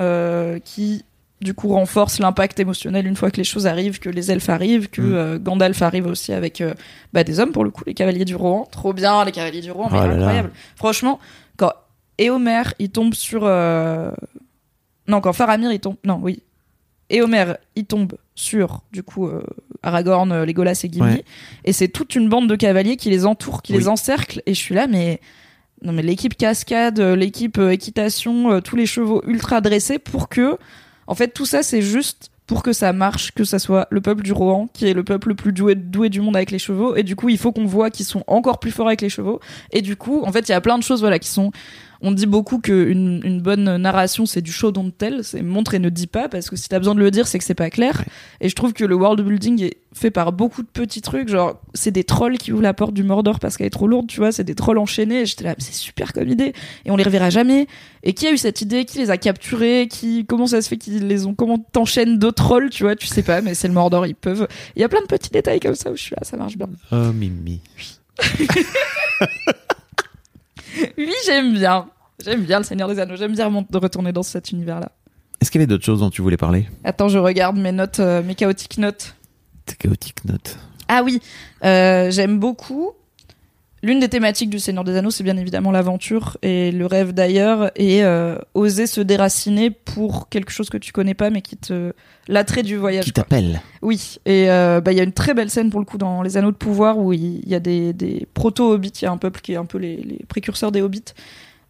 [0.65, 1.05] qui
[1.41, 4.89] du coup renforcent l'impact émotionnel une fois que les choses arrivent, que les elfes arrivent,
[4.89, 5.13] que Mm.
[5.13, 6.73] euh, Gandalf arrive aussi avec euh,
[7.11, 8.65] bah, des hommes pour le coup, les cavaliers du Rohan.
[8.71, 10.51] Trop bien, les cavaliers du Rohan, mais Oh là incroyable.
[10.75, 11.19] Franchement,
[12.17, 14.11] quand Éomer il tombe sur euh,
[15.07, 16.41] non quand Faramir il tombe non oui.
[17.09, 19.41] Éomer il tombe sur du coup euh,
[19.83, 21.15] Aragorn, euh, Legolas et Gimli.
[21.15, 21.25] Ouais.
[21.65, 23.79] et c'est toute une bande de cavaliers qui les entoure, qui Oui.
[23.79, 25.19] les encercle et je suis là mais
[25.81, 30.57] non mais l'équipe cascade, l'équipe équitation, tous les chevaux ultra dressés pour que
[31.07, 34.21] en fait tout ça c'est juste pour que ça marche, que ça soit le peuple
[34.23, 36.95] du Rohan, qui est le peuple le plus doué, doué du monde avec les chevaux,
[36.95, 39.39] et du coup, il faut qu'on voit qu'ils sont encore plus forts avec les chevaux,
[39.71, 41.51] et du coup, en fait, il y a plein de choses, voilà, qui sont
[42.03, 45.79] on dit beaucoup qu'une une bonne narration, c'est du show don't tell, c'est montre et
[45.79, 47.69] ne dit pas, parce que si t'as besoin de le dire, c'est que c'est pas
[47.69, 48.03] clair.
[48.41, 51.61] Et je trouve que le world building est fait par beaucoup de petits trucs, genre,
[51.73, 54.19] c'est des trolls qui ouvrent la porte du Mordor parce qu'elle est trop lourde, tu
[54.19, 56.53] vois, c'est des trolls enchaînés, et j'étais là, c'est super comme idée,
[56.85, 57.67] et on les reverra jamais.
[58.03, 60.77] Et qui a eu cette idée, qui les a capturés, qui, comment ça se fait
[60.77, 63.73] qu'ils les ont, comment t'enchaînes deux trolls, tu vois, tu sais pas, mais c'est le
[63.73, 64.47] Mordor, ils peuvent.
[64.75, 66.57] Il y a plein de petits détails comme ça où je suis là, ça marche
[66.57, 66.67] bien.
[66.91, 67.61] Oh, Mimi.
[70.97, 71.87] Oui, j'aime bien.
[72.23, 73.15] J'aime bien le Seigneur des Anneaux.
[73.15, 74.91] J'aime bien de retourner dans cet univers-là.
[75.41, 76.67] Est-ce qu'il y avait d'autres choses dont tu voulais parler?
[76.83, 79.15] Attends, je regarde mes notes, euh, mes chaotiques notes.
[79.65, 80.57] Tes chaotiques notes.
[80.87, 81.21] Ah oui,
[81.63, 82.91] euh, j'aime beaucoup.
[83.83, 87.69] L'une des thématiques du Seigneur des Anneaux, c'est bien évidemment l'aventure et le rêve d'ailleurs,
[87.75, 91.91] et euh, oser se déraciner pour quelque chose que tu connais pas, mais qui te
[92.29, 93.03] l'attrait du voyage.
[93.03, 95.85] Qui t'appelle Oui, et euh, bah, il y a une très belle scène pour le
[95.85, 99.07] coup dans Les Anneaux de Pouvoir où il y a des, des proto-hobbits, il y
[99.07, 101.13] a un peuple qui est un peu les, les précurseurs des hobbits,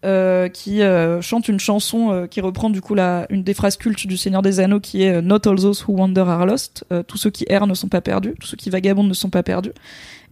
[0.04, 0.82] euh, qui
[1.20, 4.60] chante une chanson qui reprend du coup la, une des phrases cultes du Seigneur des
[4.60, 7.74] Anneaux qui est Not all those who wander are lost, tous ceux qui errent ne
[7.74, 9.72] sont pas perdus, tous ceux qui vagabondent ne sont pas perdus.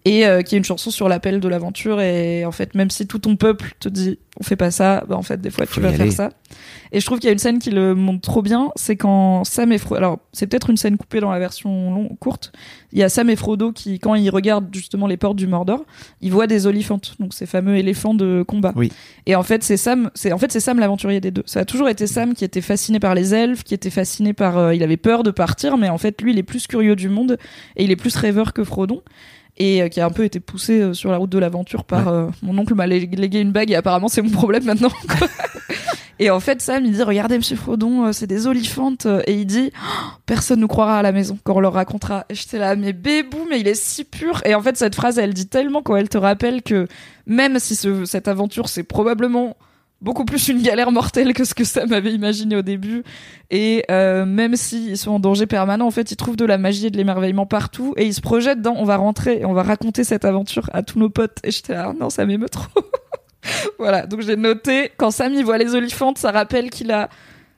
[0.05, 3.07] Et euh, qui est une chanson sur l'appel de l'aventure et en fait même si
[3.07, 5.75] tout ton peuple te dit on fait pas ça, bah en fait des fois Faut
[5.75, 5.97] tu vas aller.
[5.99, 6.31] faire ça.
[6.91, 9.45] Et je trouve qu'il y a une scène qui le montre trop bien, c'est quand
[9.45, 9.97] Sam et Frodo.
[9.99, 12.53] Alors, c'est peut-être une scène coupée dans la version long, courte.
[12.93, 15.85] Il y a Sam et Frodo qui, quand ils regardent justement les portes du Mordor,
[16.21, 18.73] ils voient des oliphantes, donc ces fameux éléphants de combat.
[18.75, 18.91] Oui.
[19.27, 21.45] Et en fait, c'est Sam, c'est en fait c'est Sam l'aventurier des deux.
[21.47, 24.59] Ça a toujours été Sam qui était fasciné par les elfes, qui était fasciné par.
[24.59, 27.09] euh, il avait peur de partir, mais en fait, lui, il est plus curieux du
[27.09, 27.39] monde
[27.77, 29.03] et il est plus rêveur que Frodon.
[29.59, 32.09] Et euh, qui a un peu été poussé euh, sur la route de l'aventure par
[32.09, 34.91] euh, mon oncle m'a lé- légué une bague et apparemment c'est mon problème maintenant.
[36.19, 39.07] Et en fait, Sam, il dit Regardez, monsieur Frodon, c'est des oliphantes.
[39.07, 42.27] euh, Et il dit Oh, Personne nous croira à la maison quand on leur racontera.
[42.29, 44.41] Et j'étais là, mais bébou, mais il est si pur.
[44.45, 46.87] Et en fait, cette phrase, elle dit tellement quand elle te rappelle que
[47.27, 49.57] même si ce- cette aventure, c'est probablement
[50.03, 53.05] beaucoup plus une galère mortelle que ce que Sam avait imaginé au début.
[53.51, 56.87] Et euh, même s'ils sont en danger permanent, en fait, ils trouvent de la magie
[56.87, 57.95] et de l'émerveillement partout.
[57.97, 60.83] Et ils se projettent dans On va rentrer et on va raconter cette aventure à
[60.83, 61.39] tous nos potes.
[61.45, 62.69] Et j'étais là, non, ça m'émeut trop.
[63.79, 67.09] voilà, donc j'ai noté, quand Sam y voit les oliphantes, ça rappelle qu'il a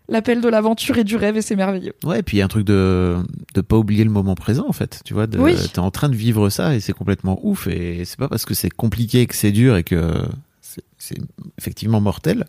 [0.08, 1.94] l'appel de l'aventure et du rêve et c'est merveilleux.
[2.04, 3.16] Ouais, et puis il y a un truc de
[3.54, 5.00] de pas oublier le moment présent en fait.
[5.04, 5.54] Tu vois, de, Oui.
[5.72, 7.68] t'es en train de vivre ça et c'est complètement ouf.
[7.68, 10.12] Et c'est pas parce que c'est compliqué que c'est dur et que
[10.98, 11.18] c'est-
[11.58, 12.46] effectivement mortel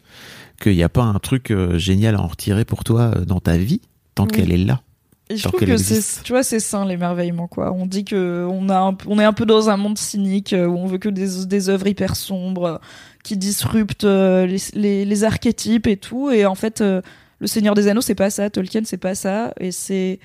[0.61, 3.39] qu'il n'y a pas un truc euh, génial à en retirer pour toi euh, dans
[3.39, 3.81] ta vie
[4.15, 4.31] tant Oui.
[4.31, 4.81] qu'elle est là.
[5.29, 7.71] Et je trouve que c'est, tu vois, c'est sain l'émerveillement, quoi.
[7.73, 10.53] On dit que on a, un p- on est un peu dans un monde cynique
[10.53, 12.79] euh, où on veut que des, des œuvres hyper sombres
[13.23, 16.29] qui disruptent les, les, les archétypes et tout.
[16.29, 18.51] Et en fait, le Seigneur des Anneaux, c'est pas ça.
[18.51, 19.51] Tolkien, c'est pas ça.
[19.59, 20.19] Et c'est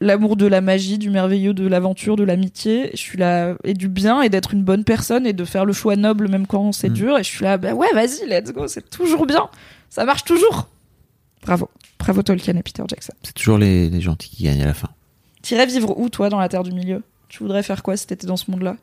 [0.00, 2.90] l'amour de la magie, du merveilleux, de l'aventure, de l'amitié.
[2.92, 5.72] Je suis là et du bien et d'être une bonne personne et de faire le
[5.72, 6.94] choix noble même quand c'est Mm.
[6.94, 7.18] dur.
[7.18, 8.66] Et je suis là, bah ouais, vas-y, let's go.
[8.68, 9.48] C'est toujours bien.
[9.90, 10.68] Ça marche toujours.
[11.42, 13.12] Bravo, bravo Tolkien et Peter Jackson.
[13.22, 14.88] C'est toujours les, les gentils qui gagnent à la fin.
[15.42, 17.02] T'irais vivre où, toi, dans la Terre du Milieu?
[17.28, 18.76] Tu voudrais faire quoi si t'étais dans ce monde-là?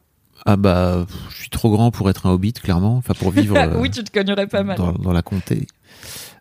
[0.45, 2.95] Ah bah, je suis trop grand pour être un hobbit, clairement.
[2.97, 4.77] Enfin, pour vivre euh, Oui, tu te cognerais pas mal.
[4.77, 5.67] dans, dans la comté.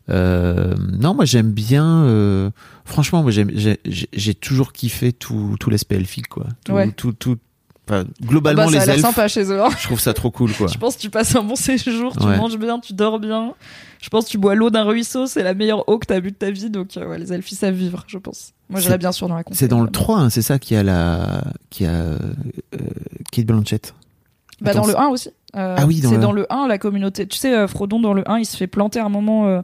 [0.08, 1.84] Euh, non, moi j'aime bien.
[2.04, 2.50] euh,
[2.84, 6.46] franchement, moi j'ai, toujours kiffé tout, tout l'aspect elfique, quoi.
[6.64, 6.90] Tout, Ouais.
[6.92, 7.38] tout, tout.
[7.88, 9.04] enfin, globalement, Bah, ça a les l'air elfes.
[9.06, 9.60] sympa chez eux.
[9.62, 9.68] hein.
[9.78, 10.66] Je trouve ça trop cool, quoi.
[10.68, 12.36] Je pense que tu passes un bon séjour, tu Ouais.
[12.36, 13.54] manges bien, tu dors bien.
[14.00, 16.30] Je pense que tu bois l'eau d'un ruisseau, c'est la meilleure eau que t'as bu
[16.30, 16.70] de ta vie.
[16.70, 18.52] Donc, euh, ouais, les elfes, ils savent vivre, je pense.
[18.70, 19.42] Moi, j'irais bien sûr dans la.
[19.52, 19.92] C'est dans le vraiment.
[19.92, 22.18] 3, hein, c'est ça qui a la, qui a euh,
[23.32, 23.94] Kate Blanchett.
[24.60, 25.30] Bah, Attends, dans le 1 aussi.
[25.56, 26.34] Euh, Ah oui, dans c'est le dans 1.
[26.34, 27.26] le 1, la communauté.
[27.26, 29.62] Tu sais, Frodon, dans le 1, il se fait planter un moment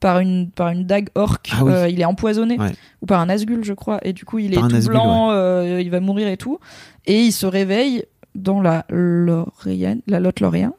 [0.00, 1.50] par, une, par une dague orque.
[1.52, 1.72] Ah oui.
[1.72, 2.58] Euh, il est empoisonné.
[2.58, 2.72] Ouais.
[3.02, 3.98] Ou par un Asgul, je crois.
[4.02, 6.58] Et du coup, il est Par tout blanc, euh, il va mourir et tout.
[7.06, 10.72] Et il se réveille dans la Lorien, la Lotte Lorien.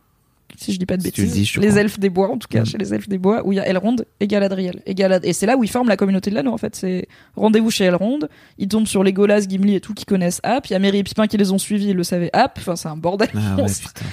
[0.57, 1.53] Si je dis pas de Si tu le bêtises.
[1.53, 1.82] dis, les crois.
[1.82, 2.66] elfes des bois, en tout cas, Mm.
[2.66, 4.82] chez les elfes des bois, où il y a Elrond et Galadriel.
[4.86, 6.78] Et, Galad- et c'est là où ils forment la communauté de l'anneau, en fait.
[6.78, 8.20] C'est rendez-vous chez Elrond.
[8.57, 10.66] Ils tombent sur les Golas, Gimli et tout qui connaissent App.
[10.68, 12.57] Il y a Merry et Pippin qui les ont suivis, ils le savaient App.
[12.57, 13.28] Enfin, c'est un bordel.
[13.36, 14.05] Ah ouais, putain,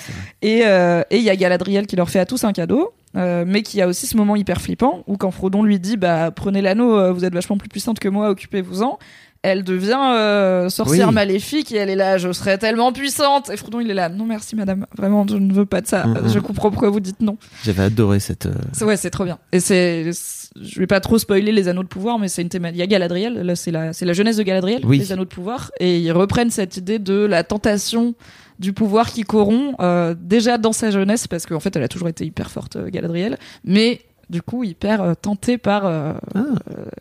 [0.44, 3.62] euh, et il y a Galadriel qui leur fait à tous un cadeau, euh, mais
[3.62, 6.96] qui a aussi ce moment hyper flippant où quand Frodon lui dit bah prenez l'anneau,
[6.96, 8.98] euh, vous êtes vachement plus puissante que moi, occupez-vous-en.
[9.44, 11.14] Elle devient euh, sorcière Oui.
[11.14, 13.50] maléfique et elle est là, je serais tellement puissante.
[13.50, 16.06] Et Frodon il est là, non merci madame, vraiment je ne veux pas de ça.
[16.06, 16.28] Mm.
[16.28, 17.36] Je comprends pourquoi vous dites non.
[17.64, 18.46] J'avais adoré cette.
[18.46, 19.38] euh, C'est- Ouais, c'est trop bien.
[19.50, 22.50] Et c'est, c'est- je vais pas trop spoiler les anneaux de pouvoir, mais c'est une
[22.50, 22.76] thématique.
[22.76, 24.98] Il y a Galadriel, là c'est la, c'est la jeunesse de Galadriel, Oui.
[24.98, 28.14] les anneaux de pouvoir, et ils reprennent cette idée de la tentation
[28.62, 32.08] du pouvoir qui corrompt euh, déjà dans sa jeunesse, parce qu'en fait elle a toujours
[32.08, 34.00] été hyper forte, euh, Galadriel, mais
[34.30, 36.38] Du coup, hyper euh, tenté par euh, Ah.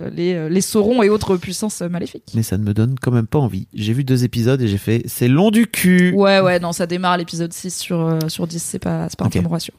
[0.01, 2.33] euh, les, les saurons et autres puissances maléfiques.
[2.33, 3.67] Mais ça ne me donne quand même pas envie.
[3.73, 6.11] J'ai vu deux épisodes et j'ai fait c'est long du cul.
[6.13, 9.25] Ouais, ouais, non, ça démarre à l'épisode 6 sur, euh, sur 10, c'est pas, pas
[9.25, 9.73] un peu ratio.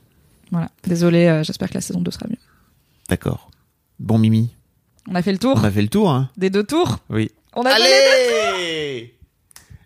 [0.51, 0.71] Voilà.
[0.87, 2.39] Désolé, euh, j'espère que la saison 2 sera mieux.
[3.11, 3.51] D'accord.
[3.99, 4.55] Bon Mimi,
[5.11, 7.01] On a fait le tour on a fait le tour, hein des deux tours.
[7.11, 7.31] Oui.
[7.55, 9.15] On a fait les deux- Allez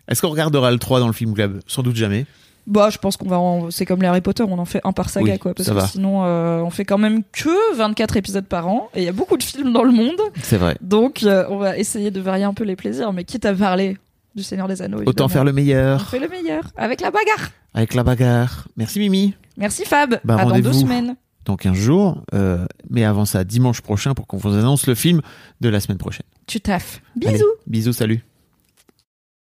[0.07, 1.59] Est-ce qu'on regardera le 3 dans le film club?
[1.67, 2.25] Sans doute jamais.
[2.65, 3.71] Bah, je pense qu'on va en...
[3.71, 5.73] c'est comme les Harry Potter, on en fait un par saga Oui, quoi parce que
[5.73, 5.87] va.
[5.87, 9.13] sinon euh, on fait quand même que 24 épisodes par an et il y a
[9.13, 10.19] beaucoup de films dans le monde.
[10.43, 10.75] C'est vrai.
[10.81, 13.97] Donc euh, on va essayer de varier un peu les plaisirs mais quitte à parler
[14.35, 17.51] du Seigneur des Anneaux Autant faire le on meilleur fait le meilleur avec la bagarre.
[17.73, 18.67] avec la bagarre.
[18.75, 19.33] Merci Mimi.
[19.55, 20.19] Merci Fab.
[20.25, 21.15] Bah, à dans deux semaines.
[21.45, 22.21] Dans 15 jours.
[22.33, 25.21] euh, mais avant ça, dimanche prochain pour qu'on vous annonce le film
[25.61, 26.25] de la semaine prochaine.
[26.47, 27.01] Tu taffes.
[27.23, 27.45] Allez, Bisous.
[27.65, 28.25] bisous, salut.